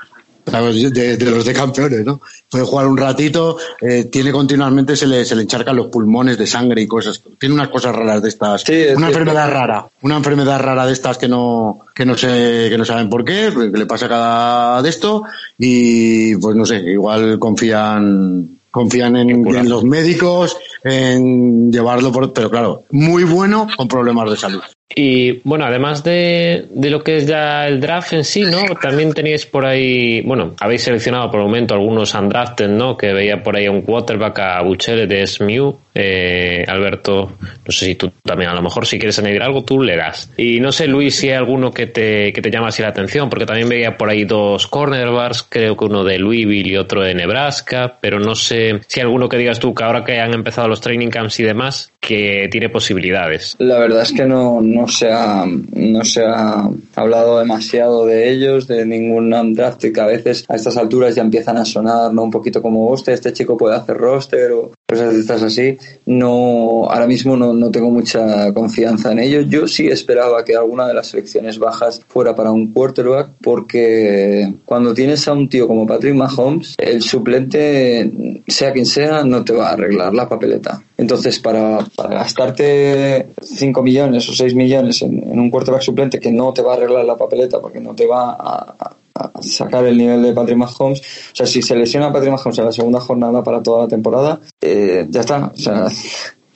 de, 0.50 1.30
los 1.30 1.44
de 1.44 1.52
campeones, 1.52 2.04
¿no? 2.04 2.20
Puede 2.50 2.64
jugar 2.64 2.86
un 2.86 2.96
ratito, 2.96 3.56
eh, 3.80 4.04
tiene 4.04 4.32
continuamente, 4.32 4.96
se 4.96 5.06
le, 5.06 5.24
se 5.24 5.36
le 5.36 5.42
encharcan 5.42 5.76
los 5.76 5.86
pulmones 5.86 6.36
de 6.38 6.46
sangre 6.46 6.82
y 6.82 6.86
cosas. 6.86 7.22
Tiene 7.38 7.54
unas 7.54 7.68
cosas 7.68 7.94
raras 7.94 8.22
de 8.22 8.28
estas. 8.28 8.64
una 8.96 9.08
enfermedad 9.08 9.50
rara, 9.50 9.86
una 10.02 10.16
enfermedad 10.16 10.60
rara 10.60 10.86
de 10.86 10.92
estas 10.92 11.18
que 11.18 11.28
no, 11.28 11.80
que 11.94 12.04
no 12.04 12.16
sé, 12.16 12.66
que 12.68 12.78
no 12.78 12.84
saben 12.84 13.08
por 13.08 13.24
qué, 13.24 13.50
que 13.54 13.78
le 13.78 13.86
pasa 13.86 14.08
cada 14.08 14.82
de 14.82 14.88
esto 14.88 15.24
y 15.58 16.36
pues 16.36 16.56
no 16.56 16.66
sé, 16.66 16.76
igual 16.78 17.38
confían 17.38 18.60
confían 18.70 19.16
en, 19.16 19.30
en, 19.30 19.68
los 19.68 19.82
médicos, 19.84 20.56
en 20.84 21.72
llevarlo 21.72 22.12
por, 22.12 22.32
pero 22.32 22.50
claro, 22.50 22.84
muy 22.90 23.24
bueno 23.24 23.66
con 23.76 23.88
problemas 23.88 24.30
de 24.30 24.36
salud. 24.36 24.62
Y 24.92 25.40
bueno, 25.44 25.66
además 25.66 26.02
de, 26.02 26.66
de, 26.68 26.90
lo 26.90 27.04
que 27.04 27.18
es 27.18 27.26
ya 27.26 27.66
el 27.68 27.80
draft 27.80 28.12
en 28.12 28.24
sí, 28.24 28.42
¿no? 28.42 28.74
También 28.74 29.12
teníais 29.12 29.46
por 29.46 29.64
ahí, 29.64 30.20
bueno, 30.22 30.54
habéis 30.58 30.82
seleccionado 30.82 31.30
por 31.30 31.40
el 31.40 31.46
momento 31.46 31.74
algunos 31.74 32.12
undrafted, 32.12 32.68
¿no? 32.68 32.96
Que 32.96 33.12
veía 33.12 33.40
por 33.40 33.56
ahí 33.56 33.68
un 33.68 33.82
quarterback 33.82 34.38
a 34.40 34.62
Buchele 34.62 35.06
de 35.06 35.24
SMU. 35.24 35.78
Eh, 35.94 36.64
Alberto, 36.68 37.32
no 37.40 37.72
sé 37.72 37.86
si 37.86 37.94
tú 37.94 38.12
también, 38.22 38.50
a 38.50 38.54
lo 38.54 38.62
mejor 38.62 38.86
si 38.86 38.98
quieres 38.98 39.18
añadir 39.18 39.42
algo, 39.42 39.64
tú 39.64 39.82
le 39.82 39.96
das. 39.96 40.30
Y 40.36 40.60
no 40.60 40.72
sé, 40.72 40.86
Luis, 40.86 41.16
si 41.16 41.28
hay 41.28 41.34
alguno 41.34 41.72
que 41.72 41.86
te, 41.86 42.32
que 42.32 42.42
te 42.42 42.50
llama 42.50 42.68
así 42.68 42.82
la 42.82 42.88
atención, 42.88 43.28
porque 43.28 43.46
también 43.46 43.68
veía 43.68 43.96
por 43.96 44.08
ahí 44.08 44.24
dos 44.24 44.66
cornerbacks, 44.66 45.44
creo 45.48 45.76
que 45.76 45.84
uno 45.84 46.04
de 46.04 46.18
Louisville 46.18 46.70
y 46.70 46.76
otro 46.76 47.02
de 47.02 47.14
Nebraska, 47.14 47.98
pero 48.00 48.20
no 48.20 48.34
sé 48.34 48.80
si 48.86 49.00
hay 49.00 49.04
alguno 49.04 49.28
que 49.28 49.36
digas 49.36 49.58
tú 49.58 49.74
que 49.74 49.84
ahora 49.84 50.04
que 50.04 50.20
han 50.20 50.32
empezado 50.34 50.68
los 50.68 50.80
training 50.80 51.08
camps 51.08 51.40
y 51.40 51.44
demás, 51.44 51.92
que 52.00 52.48
tiene 52.50 52.68
posibilidades. 52.68 53.56
La 53.58 53.78
verdad 53.78 54.02
es 54.02 54.12
que 54.12 54.24
no, 54.24 54.60
no 54.60 54.88
se 54.88 55.10
ha, 55.10 55.44
no 55.46 56.04
se 56.04 56.24
ha 56.24 56.68
hablado 56.96 57.38
demasiado 57.38 58.06
de 58.06 58.30
ellos, 58.30 58.66
de 58.66 58.86
ningún 58.86 59.30
draft, 59.54 59.84
que 59.92 60.00
a 60.00 60.06
veces 60.06 60.44
a 60.48 60.56
estas 60.56 60.76
alturas 60.76 61.14
ya 61.14 61.22
empiezan 61.22 61.56
a 61.56 61.64
sonar, 61.64 62.12
¿no? 62.12 62.22
Un 62.22 62.30
poquito 62.30 62.62
como, 62.62 62.88
hostia, 62.88 63.14
este 63.14 63.32
chico 63.32 63.56
puede 63.56 63.76
hacer 63.76 63.96
roster 63.96 64.52
o 64.52 64.72
cosas 64.90 65.40
de 65.40 65.46
así. 65.46 65.78
No, 66.06 66.86
ahora 66.90 67.06
mismo 67.06 67.36
no, 67.36 67.52
no 67.52 67.70
tengo 67.70 67.90
mucha 67.90 68.52
confianza 68.52 69.12
en 69.12 69.20
ellos. 69.20 69.46
Yo 69.48 69.66
sí 69.66 69.86
esperaba 69.86 70.44
que 70.44 70.56
alguna 70.56 70.86
de 70.86 70.94
las 70.94 71.08
selecciones 71.08 71.58
bajas 71.58 72.00
fuera 72.08 72.34
para 72.34 72.50
un 72.50 72.72
quarterback, 72.72 73.30
porque 73.40 74.52
cuando 74.64 74.92
tienes 74.94 75.26
a 75.28 75.32
un 75.32 75.48
tío 75.48 75.66
como 75.66 75.86
Patrick 75.86 76.14
Mahomes, 76.14 76.74
el 76.78 77.02
suplente, 77.02 78.42
sea 78.46 78.72
quien 78.72 78.86
sea, 78.86 79.24
no 79.24 79.44
te 79.44 79.52
va 79.52 79.68
a 79.68 79.72
arreglar 79.72 80.14
la 80.14 80.28
papeleta. 80.28 80.82
Entonces, 80.96 81.38
para, 81.38 81.78
para 81.96 82.16
gastarte 82.16 83.28
5 83.40 83.82
millones 83.82 84.28
o 84.28 84.34
6 84.34 84.54
millones 84.54 85.00
en, 85.02 85.22
en, 85.22 85.40
un 85.40 85.50
quarterback 85.50 85.82
suplente 85.82 86.20
que 86.20 86.30
no 86.30 86.52
te 86.52 86.62
va 86.62 86.72
a 86.72 86.76
arreglar 86.76 87.04
la 87.04 87.16
papeleta 87.16 87.60
porque 87.60 87.80
no 87.80 87.94
te 87.94 88.06
va 88.06 88.36
a, 88.38 88.96
sacar 89.42 89.84
el 89.86 89.96
nivel 89.96 90.22
de 90.22 90.32
Patrick 90.32 90.58
Mahomes, 90.58 91.00
o 91.00 91.36
sea, 91.36 91.46
si 91.46 91.62
se 91.62 91.76
lesiona 91.76 92.06
a 92.06 92.12
Patrick 92.12 92.32
Mahomes 92.32 92.58
en 92.58 92.64
la 92.64 92.72
segunda 92.72 93.00
jornada 93.00 93.42
para 93.42 93.62
toda 93.62 93.82
la 93.82 93.88
temporada, 93.88 94.40
eh, 94.60 95.06
ya 95.08 95.20
está. 95.20 95.52
O 95.54 95.56
sea, 95.56 95.86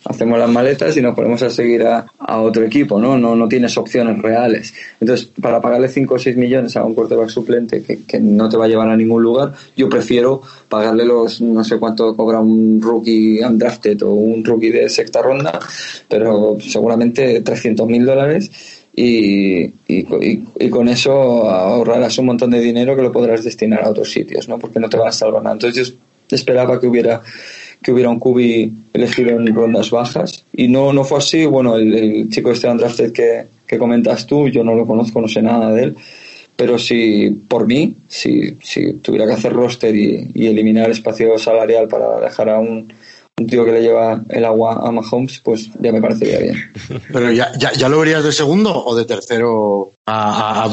hacemos 0.05 0.39
las 0.39 0.51
maletas 0.51 0.97
y 0.97 1.01
nos 1.01 1.15
ponemos 1.15 1.43
a 1.43 1.51
seguir 1.51 1.83
a, 1.85 2.07
otro 2.41 2.65
equipo, 2.65 2.99
¿no? 2.99 3.17
¿no? 3.19 3.35
No 3.35 3.49
tienes 3.49 3.77
opciones 3.77 4.21
reales. 4.21 4.75
Entonces, 5.01 5.31
para 5.41 5.61
pagarle 5.61 5.89
5 5.89 6.15
o 6.15 6.19
6 6.19 6.37
millones 6.37 6.77
a 6.77 6.85
un 6.85 6.95
quarterback 6.95 7.31
suplente 7.31 7.83
que, 7.83 8.03
que, 8.05 8.21
no 8.21 8.49
te 8.49 8.57
va 8.57 8.67
a 8.67 8.69
llevar 8.69 8.89
a 8.89 8.97
ningún 8.97 9.23
lugar, 9.23 9.53
yo 9.77 9.89
prefiero 9.89 10.43
pagarle 10.69 11.05
los, 11.05 11.41
no 11.41 11.65
sé 11.65 11.79
cuánto 11.79 12.17
cobra 12.17 12.41
un 12.41 12.81
rookie 12.81 13.43
undrafted 13.43 14.03
o 14.03 14.11
un 14.11 14.45
rookie 14.45 14.71
de 14.71 14.89
sexta 14.89 15.23
ronda, 15.23 15.59
pero 16.09 16.57
seguramente 16.61 17.41
300 17.41 17.87
mil 17.87 18.05
dólares 18.05 18.84
y, 18.97 19.73
y, 19.89 20.71
con 20.71 20.89
eso 20.89 21.51
ahorrarás 21.51 22.17
un 22.19 22.27
montón 22.27 22.51
de 22.51 22.61
dinero 22.61 22.95
que 22.95 23.03
lo 23.03 23.11
podrás 23.11 23.43
destinar 23.43 23.83
a 23.83 23.91
otros 23.91 24.13
sitios, 24.13 24.49
¿no? 24.49 24.59
Porque 24.59 24.79
no 24.79 24.89
te 24.89 24.97
van 24.97 25.09
a 25.09 25.13
salvar 25.13 25.43
nada. 25.43 25.55
Entonces 25.55 25.95
yo 26.29 26.37
esperaba 26.37 26.81
que 26.81 26.87
hubiera 26.87 27.21
que 27.83 27.93
hubiera 27.93 28.09
un 28.09 28.19
cubi 28.19 28.73
elegido 28.95 29.31
en 29.31 29.55
rondas 29.55 29.91
bajas 29.91 30.45
y 30.53 30.69
no 30.69 30.93
no 30.93 31.05
fue 31.05 31.19
así. 31.19 31.45
Bueno, 31.45 31.77
el, 31.77 32.29
chico 32.31 32.53
este 32.53 32.69
Andrafted 32.69 33.13
que, 33.13 33.47
que 33.67 33.79
comentas 33.79 34.27
tú, 34.27 34.49
yo 34.49 34.63
no 34.63 34.75
lo 34.75 34.87
conozco, 34.87 35.21
no 35.21 35.29
sé 35.29 35.43
nada 35.43 35.73
de 35.73 35.83
él, 35.83 35.97
pero 36.55 36.79
si 36.79 37.31
por 37.31 37.67
mí, 37.67 37.97
si, 38.07 38.57
si 38.63 38.95
tuviera 38.95 39.27
que 39.27 39.33
hacer 39.33 39.53
roster 39.53 39.95
y, 39.95 40.31
y 40.35 40.47
eliminar 40.47 40.91
espacio 40.91 41.37
salarial 41.37 41.89
para 41.89 42.21
dejar 42.21 42.49
a 42.49 42.61
un 42.61 42.93
un 43.37 43.47
tío 43.49 43.65
que 43.65 43.73
le 43.73 43.83
lleva 43.83 44.23
el 44.29 44.45
agua 44.45 44.81
a 44.87 44.93
Mahomes, 44.93 45.41
pues 45.41 45.71
ya 45.81 45.93
me 45.93 46.01
parecería 46.01 46.39
bien. 46.39 46.73
Pero 47.13 47.33
ya, 47.33 47.53
ya, 47.57 47.89
lo 47.89 47.99
verías 47.99 48.23
de 48.23 48.33
segundo 48.33 48.73
o 48.73 48.95
de 48.95 49.05
tercero 49.05 49.93
a, 50.07 50.65
a, 50.65 50.71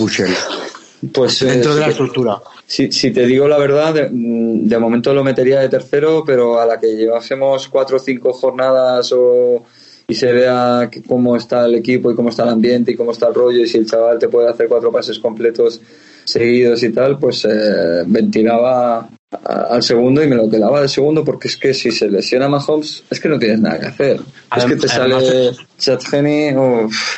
Pues, 1.11 1.41
eh, 1.41 1.45
Dentro 1.45 1.73
de 1.73 1.81
la 1.81 1.87
estructura. 1.87 2.39
Si, 2.65 2.91
si, 2.91 3.11
te 3.11 3.25
digo 3.25 3.47
la 3.47 3.57
verdad, 3.57 3.93
de, 3.93 4.09
de, 4.11 4.79
momento 4.79 5.13
lo 5.13 5.23
metería 5.23 5.59
de 5.59 5.69
tercero, 5.69 6.23
pero 6.25 6.59
a 6.59 6.65
la 6.65 6.79
que 6.79 6.95
llevásemos 6.95 7.67
cuatro 7.67 7.97
o 7.97 7.99
cinco 7.99 8.31
jornadas 8.31 9.11
o, 9.11 9.65
y 10.07 10.13
se 10.13 10.31
vea 10.31 10.89
cómo 11.07 11.35
está 11.35 11.65
el 11.65 11.75
equipo 11.75 12.11
y 12.11 12.15
cómo 12.15 12.29
está 12.29 12.43
el 12.43 12.49
ambiente 12.49 12.91
y 12.91 12.95
cómo 12.95 13.11
está 13.11 13.27
el 13.27 13.33
rollo 13.33 13.63
y 13.63 13.67
si 13.67 13.79
el 13.79 13.87
chaval 13.87 14.19
te 14.19 14.29
puede 14.29 14.49
hacer 14.49 14.67
cuatro 14.67 14.91
pases 14.91 15.17
completos 15.19 15.81
seguidos 16.23 16.83
y 16.83 16.89
tal, 16.91 17.17
pues 17.17 17.43
eh, 17.45 18.03
ventilaba 18.05 19.09
al 19.31 19.81
segundo 19.81 20.21
y 20.21 20.27
me 20.27 20.35
lo 20.35 20.49
quedaba 20.49 20.81
de 20.81 20.89
segundo 20.89 21.23
porque 21.23 21.47
es 21.47 21.55
que 21.55 21.73
si 21.73 21.91
se 21.91 22.09
lesiona 22.09 22.49
Mahomes 22.49 23.03
es 23.09 23.17
que 23.17 23.29
no 23.29 23.39
tienes 23.39 23.61
nada 23.61 23.79
que 23.79 23.85
hacer. 23.85 24.19
es 24.57 24.65
que 24.65 24.75
te 24.75 24.87
sale 24.89 25.51
Chad 25.77 25.99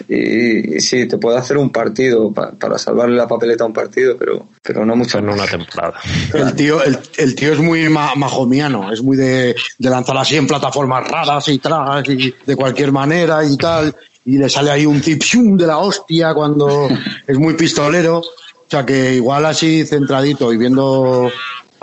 y, 0.08 0.76
y, 0.76 0.80
sí, 0.80 1.08
te 1.08 1.18
puede 1.18 1.40
hacer 1.40 1.58
un 1.58 1.72
partido 1.72 2.32
para 2.32 2.78
salvarle 2.78 3.16
la 3.16 3.28
papeleta 3.28 3.64
a 3.64 3.68
un 3.68 3.74
partido, 3.74 4.16
pero, 4.18 4.48
pero 4.62 4.86
no 4.86 4.96
mucho. 4.96 5.18
En 5.18 5.30
una 5.30 5.46
temporada. 5.46 5.96
El 6.34 6.54
tío, 6.54 6.84
el, 6.84 6.98
el 7.18 7.36
tío 7.36 7.54
es 7.54 7.60
muy 7.60 7.90
mahomiano, 7.90 8.94
es 8.94 9.02
muy 9.02 9.18
de, 9.18 9.56
de, 9.80 9.90
lanzar 9.90 10.16
así 10.18 10.38
en 10.38 10.48
plataformas 10.48 11.08
raras 11.08 11.48
y 11.50 11.58
tragas 11.58 12.08
y 12.10 12.34
de 12.46 12.56
cualquier 12.56 12.92
manera 12.92 13.44
y 13.44 13.58
tal. 13.58 13.94
Y 14.26 14.38
le 14.38 14.50
sale 14.50 14.70
ahí 14.70 14.86
un 14.86 15.02
zip 15.02 15.24
de 15.24 15.68
la 15.68 15.80
hostia 15.80 16.34
cuando 16.34 16.88
es 17.28 17.38
muy 17.38 17.56
pistolero. 17.56 18.20
O 18.20 18.70
sea 18.70 18.86
que 18.86 19.16
igual 19.16 19.46
así 19.46 19.86
centradito 19.86 20.54
y 20.54 20.58
viendo 20.58 21.30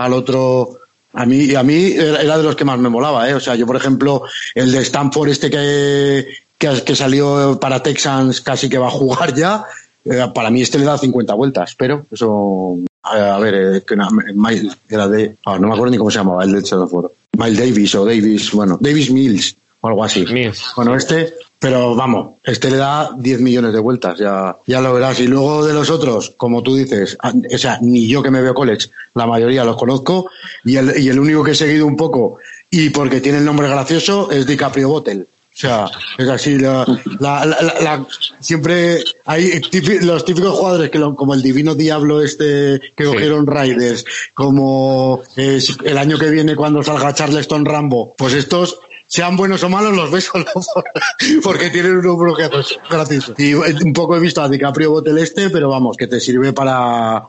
al 0.04 0.12
otro. 0.12 0.78
A 1.12 1.26
mí, 1.26 1.54
a 1.54 1.62
mí 1.62 1.92
era 1.96 2.38
de 2.38 2.44
los 2.44 2.54
que 2.54 2.64
más 2.64 2.78
me 2.78 2.88
molaba, 2.88 3.28
¿eh? 3.28 3.34
O 3.34 3.40
sea, 3.40 3.56
yo, 3.56 3.66
por 3.66 3.76
ejemplo, 3.76 4.22
el 4.54 4.70
de 4.70 4.78
Stanford, 4.78 5.30
este 5.30 5.50
que, 5.50 6.26
que, 6.58 6.96
salió 6.96 7.58
para 7.60 7.82
Texans, 7.82 8.40
casi 8.40 8.68
que 8.68 8.78
va 8.78 8.86
a 8.86 8.92
jugar 8.92 9.34
ya, 9.34 9.64
eh, 10.04 10.26
para 10.32 10.50
mí 10.50 10.62
este 10.62 10.78
le 10.78 10.84
da 10.84 10.98
50 10.98 11.34
vueltas, 11.34 11.74
pero 11.76 12.06
eso. 12.10 12.76
A, 13.02 13.38
ver, 13.38 13.54
eh, 13.54 13.82
que 13.86 13.96
era 14.88 15.08
de. 15.08 15.36
Ah, 15.44 15.58
no 15.58 15.68
me 15.68 15.74
acuerdo 15.74 15.90
ni 15.90 15.98
cómo 15.98 16.10
se 16.10 16.18
llamaba 16.18 16.44
el 16.44 16.52
de 16.52 16.58
Stanford. 16.60 17.10
Miles 17.36 17.58
Davis 17.58 17.94
o 17.94 18.04
Davis, 18.04 18.52
bueno, 18.52 18.78
Davis 18.80 19.10
Mills 19.10 19.56
o 19.80 19.88
algo 19.88 20.04
así. 20.04 20.24
Bueno, 20.76 20.94
este, 20.94 21.34
pero 21.60 21.94
vamos, 21.94 22.38
este 22.42 22.70
le 22.70 22.78
da 22.78 23.10
10 23.18 23.40
millones 23.42 23.74
de 23.74 23.80
vueltas, 23.80 24.18
ya, 24.18 24.56
ya 24.66 24.80
lo 24.80 24.94
verás. 24.94 25.20
Y 25.20 25.26
luego 25.26 25.66
de 25.66 25.74
los 25.74 25.90
otros, 25.90 26.32
como 26.38 26.62
tú 26.62 26.74
dices, 26.74 27.18
o 27.22 27.58
sea, 27.58 27.78
ni 27.82 28.08
yo 28.08 28.22
que 28.22 28.30
me 28.30 28.40
veo 28.40 28.54
college, 28.54 28.88
la 29.14 29.26
mayoría 29.26 29.62
los 29.62 29.76
conozco, 29.76 30.30
y 30.64 30.76
el, 30.76 30.98
y 30.98 31.10
el 31.10 31.20
único 31.20 31.44
que 31.44 31.50
he 31.50 31.54
seguido 31.54 31.86
un 31.86 31.96
poco, 31.96 32.38
y 32.70 32.88
porque 32.88 33.20
tiene 33.20 33.38
el 33.38 33.44
nombre 33.44 33.68
gracioso, 33.68 34.30
es 34.30 34.46
DiCaprio 34.46 34.88
Bottle. 34.88 35.26
O 35.52 35.56
sea, 35.60 35.84
es 36.16 36.28
así, 36.28 36.56
la, 36.56 36.86
la, 37.18 37.44
la, 37.44 38.06
siempre 38.38 39.04
hay 39.26 39.60
los 40.00 40.24
típicos 40.24 40.56
jugadores 40.56 40.90
que 40.90 40.98
como 40.98 41.34
el 41.34 41.42
divino 41.42 41.74
diablo 41.74 42.22
este 42.22 42.80
que 42.96 43.04
cogieron 43.04 43.46
Raiders, 43.46 44.06
como 44.32 45.22
el 45.36 45.98
año 45.98 46.16
que 46.18 46.30
viene 46.30 46.56
cuando 46.56 46.82
salga 46.82 47.12
Charleston 47.12 47.66
Rambo, 47.66 48.14
pues 48.16 48.32
estos 48.32 48.80
sean 49.10 49.36
buenos 49.36 49.64
o 49.64 49.68
malos, 49.68 49.96
los 49.96 50.08
ves 50.08 50.24
solo 50.24 50.46
porque 51.42 51.68
tienen 51.70 51.96
un 51.96 52.04
número 52.04 52.32
gratis. 52.34 52.78
Y 53.38 53.54
un 53.54 53.92
poco 53.92 54.16
he 54.16 54.20
visto 54.20 54.40
a 54.40 54.48
DiCaprio 54.48 54.92
Botel 54.92 55.18
este, 55.18 55.50
pero 55.50 55.68
vamos, 55.68 55.96
que 55.96 56.06
te 56.06 56.20
sirve 56.20 56.52
para, 56.52 57.24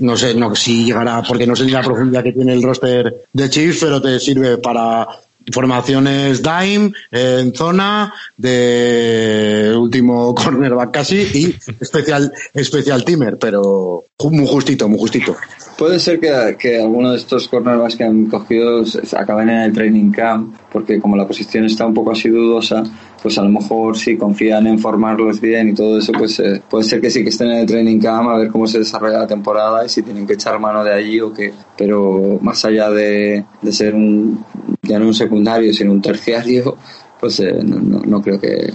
no 0.00 0.16
sé, 0.18 0.34
no 0.34 0.54
si 0.54 0.84
llegará, 0.84 1.22
porque 1.22 1.46
no 1.46 1.56
sé 1.56 1.64
ni 1.64 1.70
la 1.70 1.82
profundidad 1.82 2.22
que 2.22 2.32
tiene 2.32 2.52
el 2.52 2.62
roster 2.62 3.24
de 3.32 3.48
Chiefs, 3.48 3.78
pero 3.80 4.02
te 4.02 4.20
sirve 4.20 4.58
para 4.58 5.08
formaciones 5.52 6.42
dime 6.42 6.92
en 7.10 7.54
zona 7.54 8.12
de 8.36 9.74
último 9.76 10.34
cornerback 10.36 10.90
casi 10.90 11.16
y 11.16 11.56
especial 11.80 12.32
especial 12.52 13.04
teamer 13.04 13.38
pero 13.38 14.04
muy 14.30 14.46
justito 14.46 14.88
muy 14.88 14.98
justito. 14.98 15.36
Puede 15.76 15.98
ser 15.98 16.20
que, 16.20 16.56
que 16.58 16.80
alguno 16.80 17.10
de 17.10 17.16
estos 17.16 17.48
cornerbacks 17.48 17.96
que 17.96 18.04
han 18.04 18.26
cogido 18.26 18.84
acaben 19.16 19.50
en 19.50 19.60
el 19.62 19.72
training 19.72 20.12
camp, 20.12 20.56
porque 20.72 21.00
como 21.00 21.16
la 21.16 21.26
posición 21.26 21.64
está 21.64 21.84
un 21.84 21.94
poco 21.94 22.12
así 22.12 22.28
dudosa, 22.28 22.84
pues 23.24 23.38
a 23.38 23.42
lo 23.42 23.48
mejor 23.48 23.96
si 23.96 24.18
confían 24.18 24.66
en 24.66 24.78
formarlos 24.78 25.40
bien 25.40 25.70
y 25.70 25.74
todo 25.74 25.98
eso, 25.98 26.12
pues 26.12 26.38
eh, 26.40 26.60
puede 26.68 26.84
ser 26.84 27.00
que 27.00 27.10
sí 27.10 27.22
que 27.22 27.30
estén 27.30 27.50
en 27.52 27.60
el 27.60 27.66
training 27.66 27.98
camp 27.98 28.28
a 28.28 28.36
ver 28.36 28.48
cómo 28.48 28.66
se 28.66 28.80
desarrolla 28.80 29.20
la 29.20 29.26
temporada 29.26 29.82
y 29.82 29.88
si 29.88 30.02
tienen 30.02 30.26
que 30.26 30.34
echar 30.34 30.60
mano 30.60 30.84
de 30.84 30.92
allí 30.92 31.20
o 31.20 31.32
qué. 31.32 31.50
Pero 31.74 32.38
más 32.42 32.62
allá 32.66 32.90
de, 32.90 33.42
de 33.62 33.72
ser 33.72 33.94
un, 33.94 34.44
ya 34.82 34.98
no 34.98 35.06
un 35.06 35.14
secundario, 35.14 35.72
sino 35.72 35.92
un 35.92 36.02
terciario, 36.02 36.76
pues 37.18 37.40
eh, 37.40 37.60
no, 37.62 38.02
no 38.04 38.20
creo 38.20 38.38
que, 38.38 38.74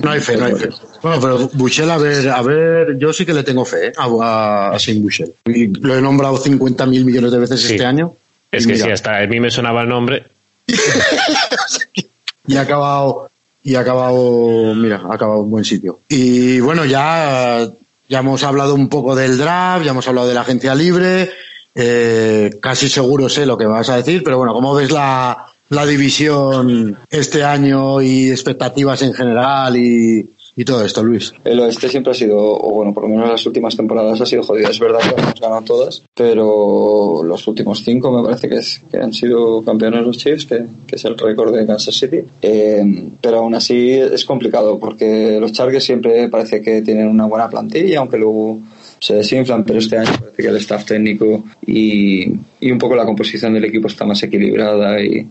no 0.00 0.12
hay 0.12 0.20
fe, 0.20 0.36
no 0.36 0.44
hay 0.44 0.54
fe. 0.54 0.68
Bueno, 1.02 1.20
pero 1.20 1.50
Bushel, 1.54 1.90
a 1.90 1.98
ver, 1.98 2.28
a 2.28 2.42
ver, 2.42 2.98
yo 2.98 3.12
sí 3.12 3.26
que 3.26 3.34
le 3.34 3.42
tengo 3.42 3.64
fe 3.64 3.88
¿eh? 3.88 3.92
a, 3.98 4.70
a 4.74 4.78
Saint 4.78 5.02
Bushel. 5.02 5.34
lo 5.44 5.96
he 5.96 6.00
nombrado 6.00 6.36
50 6.36 6.86
mil 6.86 7.04
millones 7.04 7.32
de 7.32 7.38
veces 7.40 7.68
este 7.68 7.84
año. 7.84 8.14
Es 8.52 8.64
que 8.64 8.76
sí, 8.76 8.88
hasta 8.88 9.18
a 9.18 9.26
mí 9.26 9.40
me 9.40 9.50
sonaba 9.50 9.82
el 9.82 9.88
nombre. 9.88 10.22
y 12.46 12.56
ha 12.56 12.60
acabado, 12.60 13.28
y 13.62 13.74
ha 13.74 13.80
acabado, 13.80 14.74
mira, 14.74 15.02
ha 15.08 15.14
acabado 15.14 15.42
en 15.42 15.50
buen 15.50 15.64
sitio. 15.64 16.00
Y 16.08 16.60
bueno, 16.60 16.84
ya, 16.84 17.68
ya 18.08 18.18
hemos 18.18 18.42
hablado 18.42 18.74
un 18.74 18.88
poco 18.88 19.14
del 19.14 19.38
draft, 19.38 19.84
ya 19.84 19.90
hemos 19.90 20.08
hablado 20.08 20.28
de 20.28 20.34
la 20.34 20.42
agencia 20.42 20.74
libre. 20.74 21.30
Eh, 21.74 22.50
casi 22.60 22.88
seguro 22.88 23.28
sé 23.28 23.46
lo 23.46 23.58
que 23.58 23.66
vas 23.66 23.88
a 23.90 23.96
decir, 23.96 24.22
pero 24.24 24.38
bueno, 24.38 24.52
¿cómo 24.52 24.74
ves 24.74 24.90
la, 24.90 25.46
la 25.68 25.86
división 25.86 26.98
este 27.10 27.44
año 27.44 28.00
y 28.00 28.30
expectativas 28.30 29.02
en 29.02 29.14
general 29.14 29.76
y, 29.76 30.30
y 30.58 30.64
todo 30.64 30.84
esto, 30.84 31.04
Luis? 31.04 31.32
El 31.44 31.60
oeste 31.60 31.88
siempre 31.88 32.10
ha 32.10 32.14
sido, 32.14 32.36
o 32.36 32.72
bueno, 32.72 32.92
por 32.92 33.04
lo 33.04 33.08
menos 33.08 33.28
las 33.28 33.46
últimas 33.46 33.76
temporadas 33.76 34.20
ha 34.20 34.26
sido 34.26 34.42
jodido. 34.42 34.68
Es 34.68 34.80
verdad 34.80 34.98
que 34.98 35.20
hemos 35.20 35.40
ganado 35.40 35.62
todas, 35.62 36.02
pero 36.12 37.22
los 37.22 37.46
últimos 37.46 37.84
cinco 37.84 38.10
me 38.10 38.24
parece 38.24 38.48
que, 38.48 38.56
es, 38.56 38.82
que 38.90 38.96
han 38.96 39.12
sido 39.12 39.62
campeones 39.62 40.04
los 40.04 40.18
Chiefs, 40.18 40.46
que, 40.46 40.66
que 40.84 40.96
es 40.96 41.04
el 41.04 41.16
récord 41.16 41.54
de 41.54 41.64
Kansas 41.64 41.94
City. 41.94 42.24
Eh, 42.42 42.82
pero 43.20 43.38
aún 43.38 43.54
así 43.54 43.92
es 43.92 44.24
complicado 44.24 44.80
porque 44.80 45.38
los 45.40 45.52
Chargers 45.52 45.84
siempre 45.84 46.28
parece 46.28 46.60
que 46.60 46.82
tienen 46.82 47.06
una 47.06 47.26
buena 47.26 47.48
plantilla, 47.48 48.00
aunque 48.00 48.18
luego 48.18 48.58
se 48.98 49.14
desinflan, 49.14 49.62
pero 49.62 49.78
este 49.78 49.96
año 49.96 50.10
parece 50.18 50.42
que 50.42 50.48
el 50.48 50.56
staff 50.56 50.84
técnico 50.86 51.44
y, 51.64 52.32
y 52.58 52.72
un 52.72 52.78
poco 52.78 52.96
la 52.96 53.04
composición 53.04 53.54
del 53.54 53.66
equipo 53.66 53.86
está 53.86 54.04
más 54.04 54.20
equilibrada 54.24 55.00
y, 55.00 55.24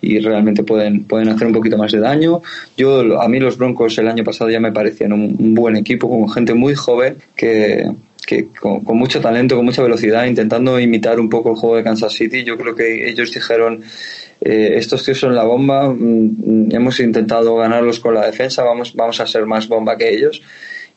y 0.00 0.18
realmente 0.20 0.62
pueden, 0.62 1.04
pueden 1.04 1.28
hacer 1.28 1.46
un 1.46 1.52
poquito 1.52 1.76
más 1.76 1.92
de 1.92 2.00
daño. 2.00 2.42
Yo, 2.76 3.20
a 3.20 3.28
mí 3.28 3.40
los 3.40 3.58
Broncos 3.58 3.98
el 3.98 4.08
año 4.08 4.24
pasado 4.24 4.50
ya 4.50 4.60
me 4.60 4.72
parecían 4.72 5.12
un, 5.12 5.54
buen 5.54 5.76
equipo, 5.76 6.08
con 6.08 6.28
gente 6.30 6.54
muy 6.54 6.74
joven 6.74 7.16
que, 7.34 7.90
que 8.26 8.48
con, 8.48 8.82
mucho 8.96 9.20
talento, 9.20 9.56
con 9.56 9.64
mucha 9.64 9.82
velocidad, 9.82 10.26
intentando 10.26 10.78
imitar 10.78 11.18
un 11.18 11.28
poco 11.28 11.50
el 11.50 11.56
juego 11.56 11.76
de 11.76 11.84
Kansas 11.84 12.12
City. 12.12 12.44
Yo 12.44 12.56
creo 12.56 12.74
que 12.74 13.08
ellos 13.08 13.32
dijeron, 13.32 13.82
eh, 14.40 14.74
estos 14.76 15.04
tíos 15.04 15.18
son 15.18 15.34
la 15.34 15.44
bomba, 15.44 15.88
mm, 15.88 16.72
hemos 16.72 17.00
intentado 17.00 17.56
ganarlos 17.56 17.98
con 18.00 18.14
la 18.14 18.26
defensa, 18.26 18.62
vamos, 18.62 18.94
vamos 18.94 19.20
a 19.20 19.26
ser 19.26 19.46
más 19.46 19.68
bomba 19.68 19.96
que 19.96 20.14
ellos. 20.14 20.42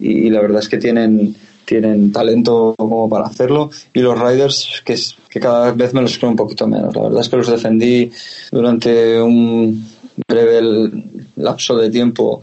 y 0.03 0.31
la 0.31 0.41
verdad 0.41 0.61
es 0.61 0.67
que 0.67 0.79
tienen 0.79 1.35
tienen 1.65 2.11
talento 2.11 2.73
como 2.77 3.09
para 3.09 3.25
hacerlo 3.25 3.69
y 3.93 3.99
los 3.99 4.19
Riders 4.19 4.81
que, 4.85 4.95
que 5.29 5.39
cada 5.39 5.71
vez 5.71 5.93
me 5.93 6.01
los 6.01 6.17
creo 6.17 6.29
un 6.29 6.35
poquito 6.35 6.67
menos. 6.67 6.95
La 6.95 7.03
verdad 7.03 7.21
es 7.21 7.29
que 7.29 7.37
los 7.37 7.47
defendí 7.47 8.11
durante 8.51 9.21
un 9.21 9.85
breve 10.27 10.91
lapso 11.35 11.77
de 11.77 11.89
tiempo 11.89 12.41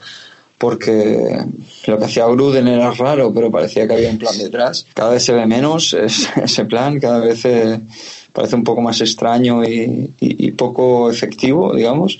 porque 0.58 1.38
lo 1.86 1.98
que 1.98 2.04
hacía 2.04 2.26
Gruden 2.26 2.66
era 2.66 2.90
raro, 2.90 3.32
pero 3.32 3.50
parecía 3.50 3.86
que 3.86 3.94
había 3.94 4.10
un 4.10 4.18
plan 4.18 4.36
detrás. 4.36 4.86
Cada 4.92 5.10
vez 5.10 5.24
se 5.24 5.32
ve 5.32 5.46
menos 5.46 5.94
ese 6.42 6.64
plan, 6.64 6.98
cada 6.98 7.20
vez 7.20 7.44
eh, 7.44 7.80
parece 8.32 8.56
un 8.56 8.64
poco 8.64 8.80
más 8.82 9.00
extraño 9.00 9.64
y, 9.64 10.12
y, 10.18 10.50
poco 10.52 11.10
efectivo, 11.10 11.74
digamos. 11.74 12.18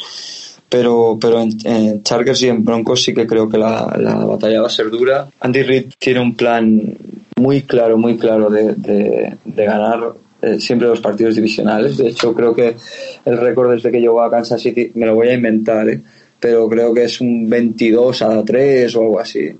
Pero, 0.69 1.19
pero 1.21 1.41
en, 1.41 2.03
Chargers 2.03 2.43
y 2.43 2.49
en 2.49 2.65
Broncos 2.65 3.03
sí 3.03 3.15
que 3.15 3.27
creo 3.27 3.49
que 3.49 3.59
la, 3.59 3.97
la, 3.99 4.15
batalla 4.17 4.61
va 4.61 4.67
a 4.67 4.71
ser 4.71 4.91
dura. 4.91 5.29
Andy 5.41 5.63
Reid 5.63 5.93
tiene 5.99 6.21
un 6.21 6.35
plan 6.35 6.97
muy 7.37 7.63
claro, 7.63 7.97
muy 7.97 8.19
claro 8.19 8.51
de, 8.51 8.75
de, 8.77 9.65
ganar 9.65 10.13
eh, 10.43 10.61
siempre 10.61 10.89
los 10.89 11.01
partidos 11.01 11.37
divisionales. 11.37 11.97
De 11.97 12.09
hecho, 12.09 12.35
creo 12.35 12.55
que 12.55 12.77
el 13.25 13.39
récord 13.39 13.71
desde 13.73 13.91
que 13.91 14.01
llegó 14.01 14.23
a 14.23 14.31
Kansas 14.31 14.61
City, 14.61 14.93
me 14.95 15.07
lo 15.07 15.15
voy 15.15 15.29
a 15.29 15.35
inventar, 15.35 15.89
¿eh? 15.89 16.03
pero 16.39 16.69
creo 16.69 16.93
que 16.93 17.05
es 17.05 17.21
un 17.21 17.49
22 17.49 18.23
a 18.23 18.45
3 18.45 18.95
o 18.97 19.01
algo 19.01 19.21
así. 19.21 19.51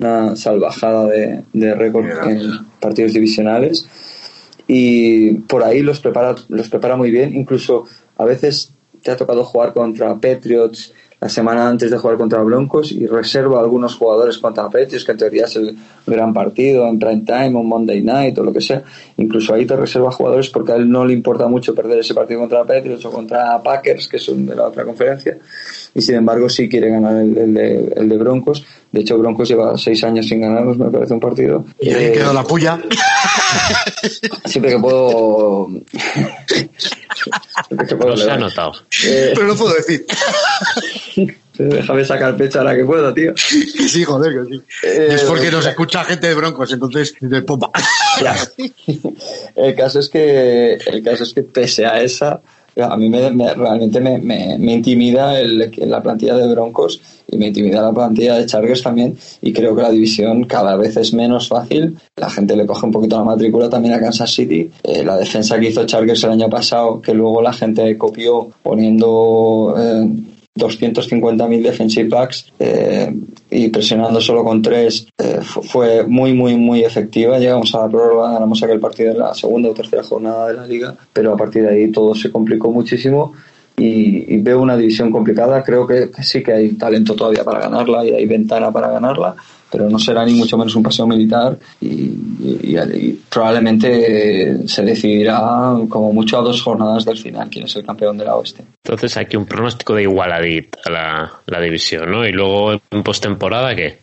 Una 0.00 0.36
salvajada 0.36 1.06
de, 1.06 1.42
de 1.52 1.74
récord 1.74 2.06
en 2.28 2.66
partidos 2.78 3.14
divisionales. 3.14 3.88
Y 4.68 5.32
por 5.32 5.64
ahí 5.64 5.80
los 5.80 5.98
prepara, 6.00 6.36
los 6.48 6.68
prepara 6.68 6.94
muy 6.94 7.10
bien. 7.10 7.34
Incluso 7.34 7.84
a 8.18 8.24
veces 8.24 8.72
te 9.02 9.10
ha 9.10 9.16
tocado 9.16 9.44
jugar 9.44 9.72
contra 9.72 10.14
Patriots 10.14 10.92
la 11.20 11.28
semana 11.28 11.68
antes 11.68 11.90
de 11.90 11.98
jugar 11.98 12.16
contra 12.16 12.42
Broncos 12.42 12.92
y 12.92 13.06
reserva 13.06 13.58
a 13.58 13.62
algunos 13.62 13.96
jugadores 13.96 14.38
contra 14.38 14.64
Patriots, 14.64 15.04
que 15.04 15.12
en 15.12 15.18
teoría 15.18 15.46
es 15.46 15.56
el 15.56 15.76
gran 16.06 16.32
partido, 16.32 16.86
en 16.86 16.98
prime 16.98 17.24
time, 17.26 17.56
o 17.56 17.62
Monday 17.64 18.00
night 18.02 18.38
o 18.38 18.44
lo 18.44 18.52
que 18.52 18.60
sea. 18.60 18.84
Incluso 19.16 19.52
ahí 19.52 19.66
te 19.66 19.74
reserva 19.74 20.12
jugadores 20.12 20.48
porque 20.48 20.72
a 20.72 20.76
él 20.76 20.88
no 20.88 21.04
le 21.04 21.12
importa 21.12 21.48
mucho 21.48 21.74
perder 21.74 21.98
ese 21.98 22.14
partido 22.14 22.38
contra 22.40 22.64
Patriots 22.64 23.04
o 23.04 23.10
contra 23.10 23.60
Packers, 23.60 24.06
que 24.06 24.18
son 24.18 24.46
de 24.46 24.54
la 24.54 24.68
otra 24.68 24.84
conferencia. 24.84 25.38
Y 25.92 26.00
sin 26.00 26.14
embargo, 26.14 26.48
sí 26.48 26.68
quiere 26.68 26.90
ganar 26.90 27.16
el, 27.16 27.34
de, 27.52 27.92
el 27.96 28.08
de, 28.08 28.16
Broncos. 28.16 28.64
De 28.92 29.00
hecho, 29.00 29.18
Broncos 29.18 29.48
lleva 29.48 29.76
seis 29.76 30.04
años 30.04 30.28
sin 30.28 30.40
ganarnos, 30.40 30.78
me 30.78 30.88
parece 30.88 31.14
un 31.14 31.20
partido. 31.20 31.64
Y 31.80 31.90
ahí 31.90 32.12
quedó 32.12 32.32
la 32.32 32.44
puya. 32.44 32.80
Siempre 34.44 34.72
que 34.72 34.78
puedo. 34.78 35.68
Siempre 37.68 37.86
que 37.86 37.96
puedo. 37.96 38.16
se 38.16 38.30
ha 38.30 38.36
notado. 38.36 38.72
Eh, 39.04 39.32
Pero 39.34 39.46
no 39.46 39.56
puedo 39.56 39.74
decir. 39.74 40.06
Déjame 41.58 42.04
sacar 42.04 42.36
pecho 42.36 42.60
ahora 42.60 42.76
que 42.76 42.84
puedo, 42.84 43.12
tío. 43.12 43.34
Sí, 43.36 44.04
joder, 44.04 44.32
que 44.32 44.44
sí. 44.44 44.62
Eh, 44.84 45.08
es 45.10 45.22
porque 45.22 45.50
nos 45.50 45.66
escucha 45.66 46.04
gente 46.04 46.28
de 46.28 46.34
Broncos, 46.34 46.72
entonces 46.72 47.14
de 47.20 47.42
popa. 47.42 47.70
El 49.56 49.74
caso 49.74 49.98
es 49.98 50.08
que 50.08 50.74
el 50.74 51.02
caso 51.02 51.24
es 51.24 51.34
que 51.34 51.42
pese 51.42 51.84
a 51.84 52.00
esa 52.00 52.40
a 52.80 52.96
mí 52.96 53.08
me, 53.08 53.30
realmente 53.54 54.00
me, 54.00 54.18
me, 54.18 54.72
intimida 54.72 55.34
la 55.42 56.02
plantilla 56.02 56.36
de 56.36 56.52
Broncos 56.52 57.00
y 57.26 57.36
me 57.36 57.48
intimida 57.48 57.82
la 57.82 57.92
plantilla 57.92 58.36
de 58.36 58.46
Chargers 58.46 58.82
también 58.82 59.16
y 59.42 59.52
creo 59.52 59.74
que 59.74 59.82
la 59.82 59.90
división 59.90 60.44
cada 60.44 60.76
vez 60.76 60.96
es 60.96 61.12
menos 61.12 61.48
fácil. 61.48 61.96
La 62.16 62.30
gente 62.30 62.56
le 62.56 62.66
coge 62.66 62.86
un 62.86 62.92
poquito 62.92 63.18
la 63.18 63.24
matrícula 63.24 63.68
también 63.68 63.94
a 63.94 64.00
Kansas 64.00 64.30
City. 64.30 64.70
Eh, 64.82 65.04
la 65.04 65.16
defensa 65.16 65.58
que 65.58 65.68
hizo 65.68 65.84
Chargers 65.86 66.24
el 66.24 66.30
año 66.30 66.48
pasado, 66.48 67.00
que 67.00 67.14
luego 67.14 67.42
la 67.42 67.52
gente 67.52 67.96
copió 67.98 68.50
poniendo... 68.62 69.74
Eh, 69.76 70.08
250.000 70.58 71.62
defensive 71.62 72.08
backs 72.08 72.52
eh, 72.58 73.14
y 73.50 73.68
presionando 73.68 74.20
solo 74.20 74.44
con 74.44 74.60
tres 74.60 75.06
eh, 75.16 75.40
fue 75.42 76.04
muy, 76.06 76.32
muy, 76.32 76.56
muy 76.56 76.82
efectiva. 76.82 77.38
Llegamos 77.38 77.74
a 77.74 77.82
la 77.82 77.88
prórroga, 77.88 78.32
ganamos 78.32 78.62
aquel 78.62 78.80
partido 78.80 79.12
en 79.12 79.18
la 79.18 79.34
segunda 79.34 79.70
o 79.70 79.74
tercera 79.74 80.02
jornada 80.02 80.48
de 80.48 80.54
la 80.54 80.66
liga, 80.66 80.94
pero 81.12 81.32
a 81.32 81.36
partir 81.36 81.62
de 81.62 81.70
ahí 81.70 81.92
todo 81.92 82.14
se 82.14 82.30
complicó 82.30 82.70
muchísimo. 82.70 83.32
Y, 83.76 84.38
veo 84.38 84.60
una 84.60 84.76
división 84.76 85.12
complicada. 85.12 85.62
Creo 85.62 85.86
que, 85.86 86.10
sí 86.20 86.42
que 86.42 86.52
hay 86.52 86.70
talento 86.72 87.14
todavía 87.14 87.44
para 87.44 87.60
ganarla 87.60 88.04
y 88.04 88.10
hay 88.10 88.26
ventana 88.26 88.72
para 88.72 88.90
ganarla, 88.90 89.36
pero 89.70 89.88
no 89.88 89.98
será 89.98 90.24
ni 90.24 90.34
mucho 90.34 90.56
menos 90.56 90.74
un 90.74 90.82
paseo 90.82 91.06
militar 91.06 91.58
y, 91.80 92.08
probablemente 93.28 94.66
se 94.66 94.82
decidirá 94.82 95.74
como 95.88 96.12
mucho 96.12 96.38
a 96.38 96.42
dos 96.42 96.62
jornadas 96.62 97.04
del 97.04 97.18
final 97.18 97.48
quién 97.50 97.64
es 97.64 97.76
el 97.76 97.84
campeón 97.84 98.16
de 98.16 98.24
la 98.24 98.36
oeste. 98.36 98.64
Entonces 98.84 99.16
aquí 99.16 99.36
un 99.36 99.46
pronóstico 99.46 99.94
de 99.94 100.02
igualadit 100.02 100.76
a 100.84 100.90
la, 100.90 101.32
la 101.46 101.60
división, 101.60 102.10
¿no? 102.10 102.26
Y 102.26 102.32
luego 102.32 102.72
en 102.72 103.02
postemporada, 103.02 103.74
¿qué? 103.74 103.98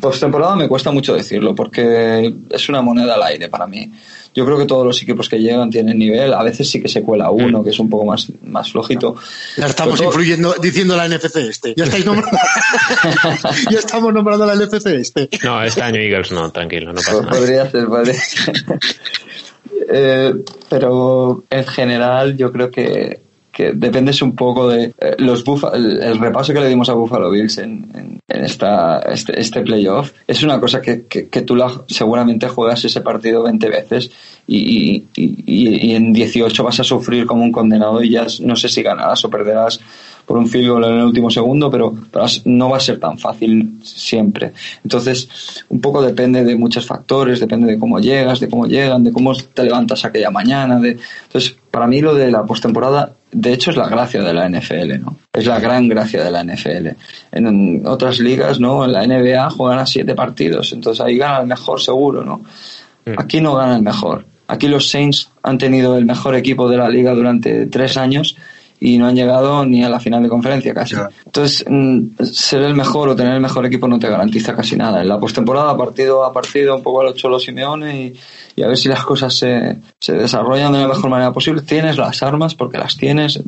Postemporada 0.00 0.56
me 0.56 0.68
cuesta 0.68 0.90
mucho 0.90 1.14
decirlo 1.14 1.54
porque 1.54 2.34
es 2.50 2.68
una 2.68 2.82
moneda 2.82 3.14
al 3.14 3.22
aire 3.22 3.48
para 3.48 3.66
mí. 3.66 3.90
Yo 4.38 4.44
creo 4.44 4.56
que 4.56 4.66
todos 4.66 4.86
los 4.86 5.02
equipos 5.02 5.28
que 5.28 5.40
llegan 5.40 5.68
tienen 5.68 5.98
nivel. 5.98 6.32
A 6.32 6.44
veces 6.44 6.70
sí 6.70 6.80
que 6.80 6.86
se 6.86 7.02
cuela 7.02 7.28
uno, 7.28 7.64
que 7.64 7.70
es 7.70 7.78
un 7.80 7.90
poco 7.90 8.04
más, 8.04 8.28
más 8.44 8.70
flojito. 8.70 9.16
Ya 9.56 9.66
estamos 9.66 10.00
influyendo, 10.00 10.54
diciendo 10.62 10.96
la 10.96 11.08
NFC 11.08 11.38
este. 11.38 11.74
Ya 11.76 11.86
estáis 11.86 12.06
nombrando. 12.06 12.38
ya 13.72 13.80
estamos 13.80 14.14
nombrando 14.14 14.46
la 14.46 14.54
NFC 14.54 14.86
este. 14.86 15.28
No, 15.42 15.60
este 15.60 15.82
año 15.82 15.98
Eagles 15.98 16.30
no, 16.30 16.52
tranquilo, 16.52 16.92
no 16.92 17.00
pasa 17.00 17.20
nada. 17.20 17.30
Podría 17.30 17.68
ser, 17.68 17.88
ser. 18.14 18.54
Eh, 19.90 20.34
pero 20.68 21.44
en 21.48 21.66
general 21.66 22.36
yo 22.36 22.52
creo 22.52 22.70
que 22.70 23.20
que 23.58 23.72
dependes 23.72 24.22
un 24.22 24.36
poco 24.36 24.68
de 24.68 24.94
eh, 25.00 25.16
los 25.18 25.42
el, 25.74 26.20
repaso 26.20 26.52
que 26.52 26.60
le 26.60 26.68
dimos 26.68 26.88
a 26.90 26.94
Buffalo 26.94 27.28
Bills 27.28 27.58
en, 27.58 28.20
en, 28.28 28.44
esta, 28.44 29.00
este, 29.00 29.40
este, 29.40 29.62
playoff. 29.62 30.12
Es 30.28 30.44
una 30.44 30.60
cosa 30.60 30.80
que, 30.80 31.06
que, 31.06 31.42
tú 31.42 31.58
seguramente 31.88 32.46
juegas 32.46 32.84
ese 32.84 33.00
partido 33.00 33.42
20 33.42 33.68
veces 33.68 34.12
y, 34.46 35.06
y, 35.16 35.42
y, 35.44 35.96
en 35.96 36.12
18 36.12 36.62
vas 36.62 36.78
a 36.78 36.84
sufrir 36.84 37.26
como 37.26 37.42
un 37.42 37.50
condenado 37.50 38.00
y 38.00 38.10
ya 38.10 38.28
no 38.42 38.54
sé 38.54 38.68
si 38.68 38.80
ganarás 38.80 39.24
o 39.24 39.28
perderás 39.28 39.80
por 40.24 40.36
un 40.36 40.46
field 40.46 40.68
goal 40.68 40.84
en 40.84 40.92
el 40.92 41.04
último 41.06 41.28
segundo, 41.28 41.68
pero, 41.68 41.96
no 42.44 42.70
va 42.70 42.76
a 42.76 42.80
ser 42.80 43.00
tan 43.00 43.18
fácil 43.18 43.80
siempre. 43.82 44.52
Entonces, 44.84 45.64
un 45.70 45.80
poco 45.80 46.00
depende 46.02 46.44
de 46.44 46.54
muchos 46.54 46.86
factores, 46.86 47.40
depende 47.40 47.66
de 47.66 47.78
cómo 47.78 47.98
llegas, 47.98 48.38
de 48.38 48.48
cómo 48.48 48.66
llegan, 48.66 49.02
de 49.02 49.10
cómo 49.10 49.34
te 49.34 49.64
levantas 49.64 50.04
aquella 50.04 50.30
mañana. 50.30 50.78
De... 50.78 50.98
Entonces, 51.24 51.56
para 51.78 51.86
mí 51.86 52.00
lo 52.00 52.12
de 52.12 52.28
la 52.28 52.44
postemporada, 52.44 53.12
de 53.30 53.52
hecho, 53.52 53.70
es 53.70 53.76
la 53.76 53.88
gracia 53.88 54.20
de 54.20 54.34
la 54.34 54.48
NFL, 54.48 54.98
¿no? 55.00 55.16
Es 55.32 55.46
la 55.46 55.60
gran 55.60 55.86
gracia 55.86 56.24
de 56.24 56.30
la 56.32 56.42
NFL. 56.42 56.88
En 57.30 57.86
otras 57.86 58.18
ligas, 58.18 58.58
¿no? 58.58 58.84
En 58.84 58.90
la 58.90 59.06
NBA 59.06 59.48
juegan 59.50 59.78
a 59.78 59.86
siete 59.86 60.16
partidos, 60.16 60.72
entonces 60.72 61.00
ahí 61.06 61.16
gana 61.18 61.42
el 61.42 61.46
mejor 61.46 61.80
seguro, 61.80 62.24
¿no? 62.24 62.38
Mm. 63.04 63.12
Aquí 63.16 63.40
no 63.40 63.54
gana 63.54 63.76
el 63.76 63.82
mejor. 63.82 64.26
Aquí 64.48 64.66
los 64.66 64.90
Saints 64.90 65.30
han 65.44 65.56
tenido 65.56 65.96
el 65.96 66.04
mejor 66.04 66.34
equipo 66.34 66.68
de 66.68 66.78
la 66.78 66.88
liga 66.88 67.14
durante 67.14 67.66
tres 67.66 67.96
años 67.96 68.34
y 68.80 68.98
no 68.98 69.06
han 69.06 69.16
llegado 69.16 69.64
ni 69.64 69.82
a 69.82 69.88
la 69.88 69.98
final 69.98 70.22
de 70.22 70.28
conferencia 70.28 70.72
casi. 70.72 70.94
Entonces, 71.24 71.64
mm, 71.68 72.22
ser 72.22 72.62
el 72.62 72.74
mejor 72.74 73.08
o 73.08 73.16
tener 73.16 73.34
el 73.34 73.40
mejor 73.40 73.66
equipo 73.66 73.88
no 73.88 73.98
te 73.98 74.08
garantiza 74.08 74.54
casi 74.54 74.76
nada. 74.76 75.00
En 75.00 75.08
la 75.08 75.18
postemporada, 75.18 75.76
partido 75.76 76.24
a 76.24 76.32
partido, 76.32 76.76
un 76.76 76.82
poco 76.82 77.00
a 77.00 77.04
los 77.04 77.14
Cholo 77.14 77.40
Simeone 77.40 78.12
y, 78.56 78.62
a 78.62 78.66
ver 78.66 78.76
si 78.76 78.88
las 78.88 79.04
cosas 79.04 79.34
se, 79.34 79.78
se, 80.00 80.12
desarrollan 80.14 80.72
de 80.72 80.80
la 80.80 80.88
mejor 80.88 81.10
manera 81.10 81.32
posible. 81.32 81.62
Tienes 81.62 81.96
las 81.96 82.22
armas, 82.22 82.54
porque 82.54 82.78
las 82.78 82.96
tienes. 82.96 83.40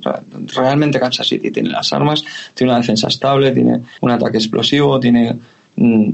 Realmente 0.55 1.01
Kansas 1.01 1.27
City 1.27 1.51
tiene 1.51 1.71
las 1.71 1.93
armas, 1.93 2.25
tiene 2.55 2.73
una 2.73 2.81
defensa 2.81 3.09
estable, 3.09 3.53
tiene 3.53 3.81
un 4.01 4.11
ataque 4.11 4.39
explosivo, 4.39 4.99
tiene 5.01 5.39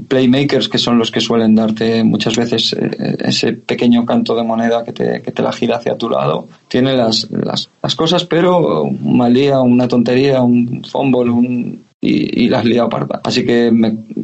playmakers 0.07 0.69
que 0.69 0.77
son 0.77 0.97
los 0.97 1.11
que 1.11 1.19
suelen 1.19 1.55
darte 1.55 2.03
muchas 2.03 2.35
veces 2.37 2.73
eh, 2.73 3.17
ese 3.19 3.53
pequeño 3.53 4.05
canto 4.05 4.35
de 4.35 4.43
moneda 4.43 4.83
que 4.83 4.93
te, 4.93 5.21
que 5.21 5.31
te 5.31 5.41
la 5.41 5.51
gira 5.51 5.77
hacia 5.77 5.97
tu 5.97 6.09
lado. 6.09 6.47
Tiene 6.67 6.95
las, 6.95 7.29
las, 7.31 7.69
las 7.83 7.95
cosas, 7.95 8.23
pero 8.25 8.83
un 8.83 9.17
mal 9.17 9.33
día, 9.33 9.59
una 9.59 9.87
tontería, 9.87 10.41
un 10.41 10.83
fumble, 10.83 11.31
un, 11.31 11.85
y, 11.99 12.45
y 12.45 12.49
las 12.49 12.63
liado 12.63 12.87
parda. 12.89 13.19
Así 13.23 13.45
que 13.45 13.71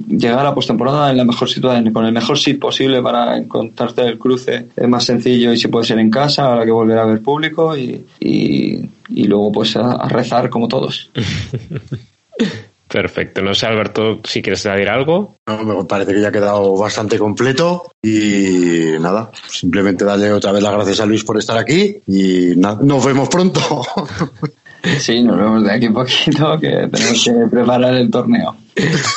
llegar 0.07 0.39
a 0.39 0.43
la 0.43 0.55
postemporada 0.55 1.11
en 1.11 1.17
la 1.17 1.25
mejor 1.25 1.49
situación, 1.49 1.91
con 1.91 2.05
el 2.05 2.13
mejor 2.13 2.37
sit 2.37 2.59
posible 2.59 3.01
para 3.01 3.35
encontrarte 3.35 4.03
el 4.03 4.17
cruce 4.17 4.67
es 4.75 4.87
más 4.87 5.03
sencillo 5.03 5.51
y 5.51 5.57
si 5.57 5.67
puede 5.67 5.85
ser 5.85 5.99
en 5.99 6.09
casa, 6.09 6.45
ahora 6.45 6.65
que 6.65 6.71
volver 6.71 6.97
a 6.99 7.05
ver 7.05 7.21
público 7.21 7.75
y, 7.75 8.05
y, 8.19 8.79
y 9.09 9.23
luego 9.25 9.51
pues 9.51 9.75
a 9.75 10.07
rezar 10.07 10.49
como 10.49 10.67
todos. 10.67 11.11
Perfecto. 12.87 13.41
No 13.41 13.53
sé, 13.53 13.65
Alberto, 13.65 14.19
si 14.23 14.41
quieres 14.41 14.65
añadir 14.65 14.89
algo. 14.89 15.37
No, 15.47 15.63
me 15.63 15.85
parece 15.85 16.13
que 16.13 16.21
ya 16.21 16.27
ha 16.27 16.31
quedado 16.31 16.75
bastante 16.77 17.17
completo 17.17 17.91
y 18.01 18.99
nada, 18.99 19.31
simplemente 19.47 20.05
darle 20.05 20.31
otra 20.31 20.51
vez 20.51 20.61
las 20.61 20.73
gracias 20.73 20.99
a 20.99 21.05
Luis 21.05 21.23
por 21.23 21.39
estar 21.39 21.57
aquí 21.57 21.97
y 22.05 22.55
nos 22.55 23.05
vemos 23.05 23.29
pronto. 23.29 23.61
Sí, 24.99 25.23
nos 25.23 25.37
vemos 25.37 25.63
de 25.63 25.71
aquí 25.71 25.85
a 25.85 25.91
poquito 25.93 26.59
que 26.59 26.89
tenemos 26.91 27.23
que 27.23 27.47
preparar 27.49 27.95
el 27.95 28.11
torneo. 28.11 28.53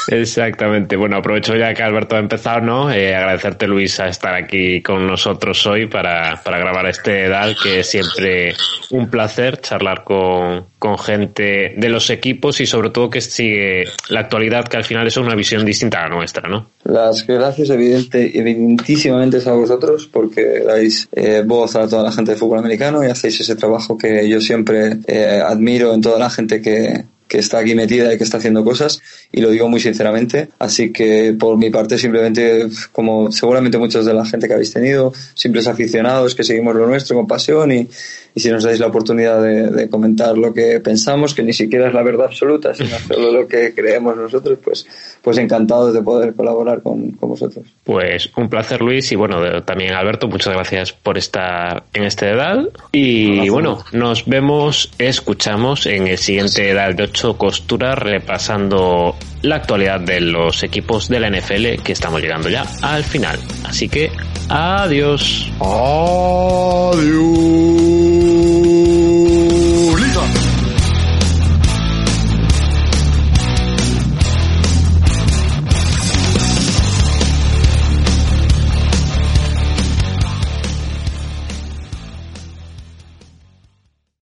Exactamente. 0.09 0.97
Bueno, 0.97 1.17
aprovecho 1.17 1.57
ya 1.57 1.75
que 1.75 1.83
Alberto 1.83 2.17
ha 2.17 2.19
empezado, 2.19 2.61
¿no? 2.61 2.93
Eh, 2.93 3.15
agradecerte, 3.15 3.67
Luis, 3.67 3.99
a 4.01 4.09
estar 4.09 4.35
aquí 4.35 4.83
con 4.83 5.07
nosotros 5.07 5.67
hoy 5.67 5.87
para, 5.87 6.41
para 6.43 6.59
grabar 6.59 6.87
este 6.87 7.29
DAL, 7.29 7.57
que 7.63 7.81
es 7.81 7.91
siempre 7.91 8.55
un 8.91 9.09
placer 9.09 9.61
charlar 9.61 10.05
con, 10.05 10.67
con 10.79 10.99
gente 10.99 11.75
de 11.77 11.89
los 11.89 12.11
equipos 12.11 12.61
y 12.61 12.67
sobre 12.67 12.91
todo 12.91 13.11
que 13.11 13.21
sigue 13.21 13.85
la 14.09 14.21
actualidad, 14.21 14.69
que 14.69 14.77
al 14.77 14.85
final 14.85 15.07
es 15.07 15.17
una 15.17 15.35
visión 15.35 15.65
distinta 15.65 16.01
a 16.01 16.09
la 16.09 16.15
nuestra, 16.15 16.49
¿no? 16.49 16.71
Las 16.85 17.27
gracias 17.27 17.71
evidente, 17.71 18.39
evidentísimamente 18.39 19.39
a 19.47 19.53
vosotros 19.53 20.09
porque 20.11 20.61
dais 20.65 21.09
eh, 21.13 21.43
voz 21.45 21.75
a 21.77 21.89
toda 21.89 22.03
la 22.03 22.13
gente 22.13 22.33
de 22.33 22.37
fútbol 22.37 22.59
americano 22.59 23.05
y 23.05 23.09
hacéis 23.09 23.41
ese 23.41 23.57
trabajo 23.57 23.97
que 23.99 24.29
yo 24.29 24.41
siempre 24.41 24.99
eh, 25.07 25.43
admiro 25.45 25.93
en 25.95 26.01
toda 26.01 26.19
la 26.19 26.31
gente 26.31 26.61
que, 26.61 27.05
que 27.29 27.39
está 27.39 27.59
aquí 27.59 27.75
metida 27.75 28.13
y 28.13 28.19
que 28.19 28.25
está 28.25 28.39
haciendo 28.39 28.65
cosas 28.65 29.01
y 29.33 29.41
lo 29.41 29.51
digo 29.51 29.69
muy 29.69 29.81
sinceramente. 29.81 30.49
Así 30.59 30.93
que 30.93 31.35
por 31.39 31.57
mi 31.57 31.71
parte 31.71 31.99
simplemente, 31.99 32.69
como 32.93 33.33
seguramente 33.33 33.79
muchos 33.79 34.07
de 34.07 34.15
la 34.15 34.25
gente 34.25 34.47
que 34.47 34.55
habéis 34.55 34.73
tenido, 34.73 35.13
simples 35.35 35.67
aficionados 35.67 36.35
que 36.35 36.45
seguimos 36.45 36.75
lo 36.75 36.87
nuestro 36.87 37.17
con 37.17 37.27
pasión 37.27 37.73
y, 37.73 37.89
y 38.37 38.41
si 38.41 38.51
nos 38.51 38.65
dais 38.65 38.79
la 38.79 38.89
oportunidad 38.89 39.43
de, 39.43 39.89
comentar 39.89 40.37
lo 40.37 40.53
que 40.53 40.79
pensamos, 40.81 41.35
que 41.35 41.43
ni 41.43 41.55
siquiera 41.55 41.89
es 41.89 41.95
la 41.95 42.03
verdad 42.03 42.27
absoluta, 42.27 42.75
sino 42.75 42.91
solo 43.09 43.33
lo 43.33 43.49
que 43.49 43.73
creemos 43.75 44.15
nosotros, 44.15 44.59
pues, 44.63 44.87
pues 45.23 45.39
encantados 45.39 45.95
de 45.95 46.03
poder 46.03 46.35
colaborar 46.35 46.83
con, 46.83 47.13
con 47.13 47.31
vosotros. 47.31 47.65
Pues 47.83 48.31
un 48.37 48.51
placer 48.51 48.83
Luis 48.83 49.11
y 49.11 49.17
bueno, 49.17 49.63
también 49.63 49.95
Alberto, 49.95 50.29
muchas 50.29 50.53
gracias 50.53 50.93
por 50.93 51.17
estar 51.17 51.85
en 51.95 52.05
este 52.05 52.29
edad 52.29 52.69
y 52.93 53.49
bueno, 53.49 53.79
nos 53.93 54.27
vemos, 54.27 54.93
escuchamos 54.99 55.87
en 55.87 56.07
el 56.07 56.19
siguiente 56.19 56.69
edad 56.69 56.95
de 56.95 57.05
8 57.17 57.39
costuras 57.39 57.99
repasando 57.99 59.17
la 59.41 59.57
actualidad 59.57 60.01
de 60.01 60.21
los 60.21 60.63
equipos 60.63 61.09
de 61.09 61.19
la 61.19 61.31
NFL 61.31 61.83
que 61.83 61.93
estamos 61.93 62.21
llegando 62.21 62.51
ya 62.51 62.67
al 62.83 63.05
final. 63.05 63.39
Así 63.65 63.89
que 63.89 64.13
adiós. 64.51 65.51
Adiós. 65.59 67.17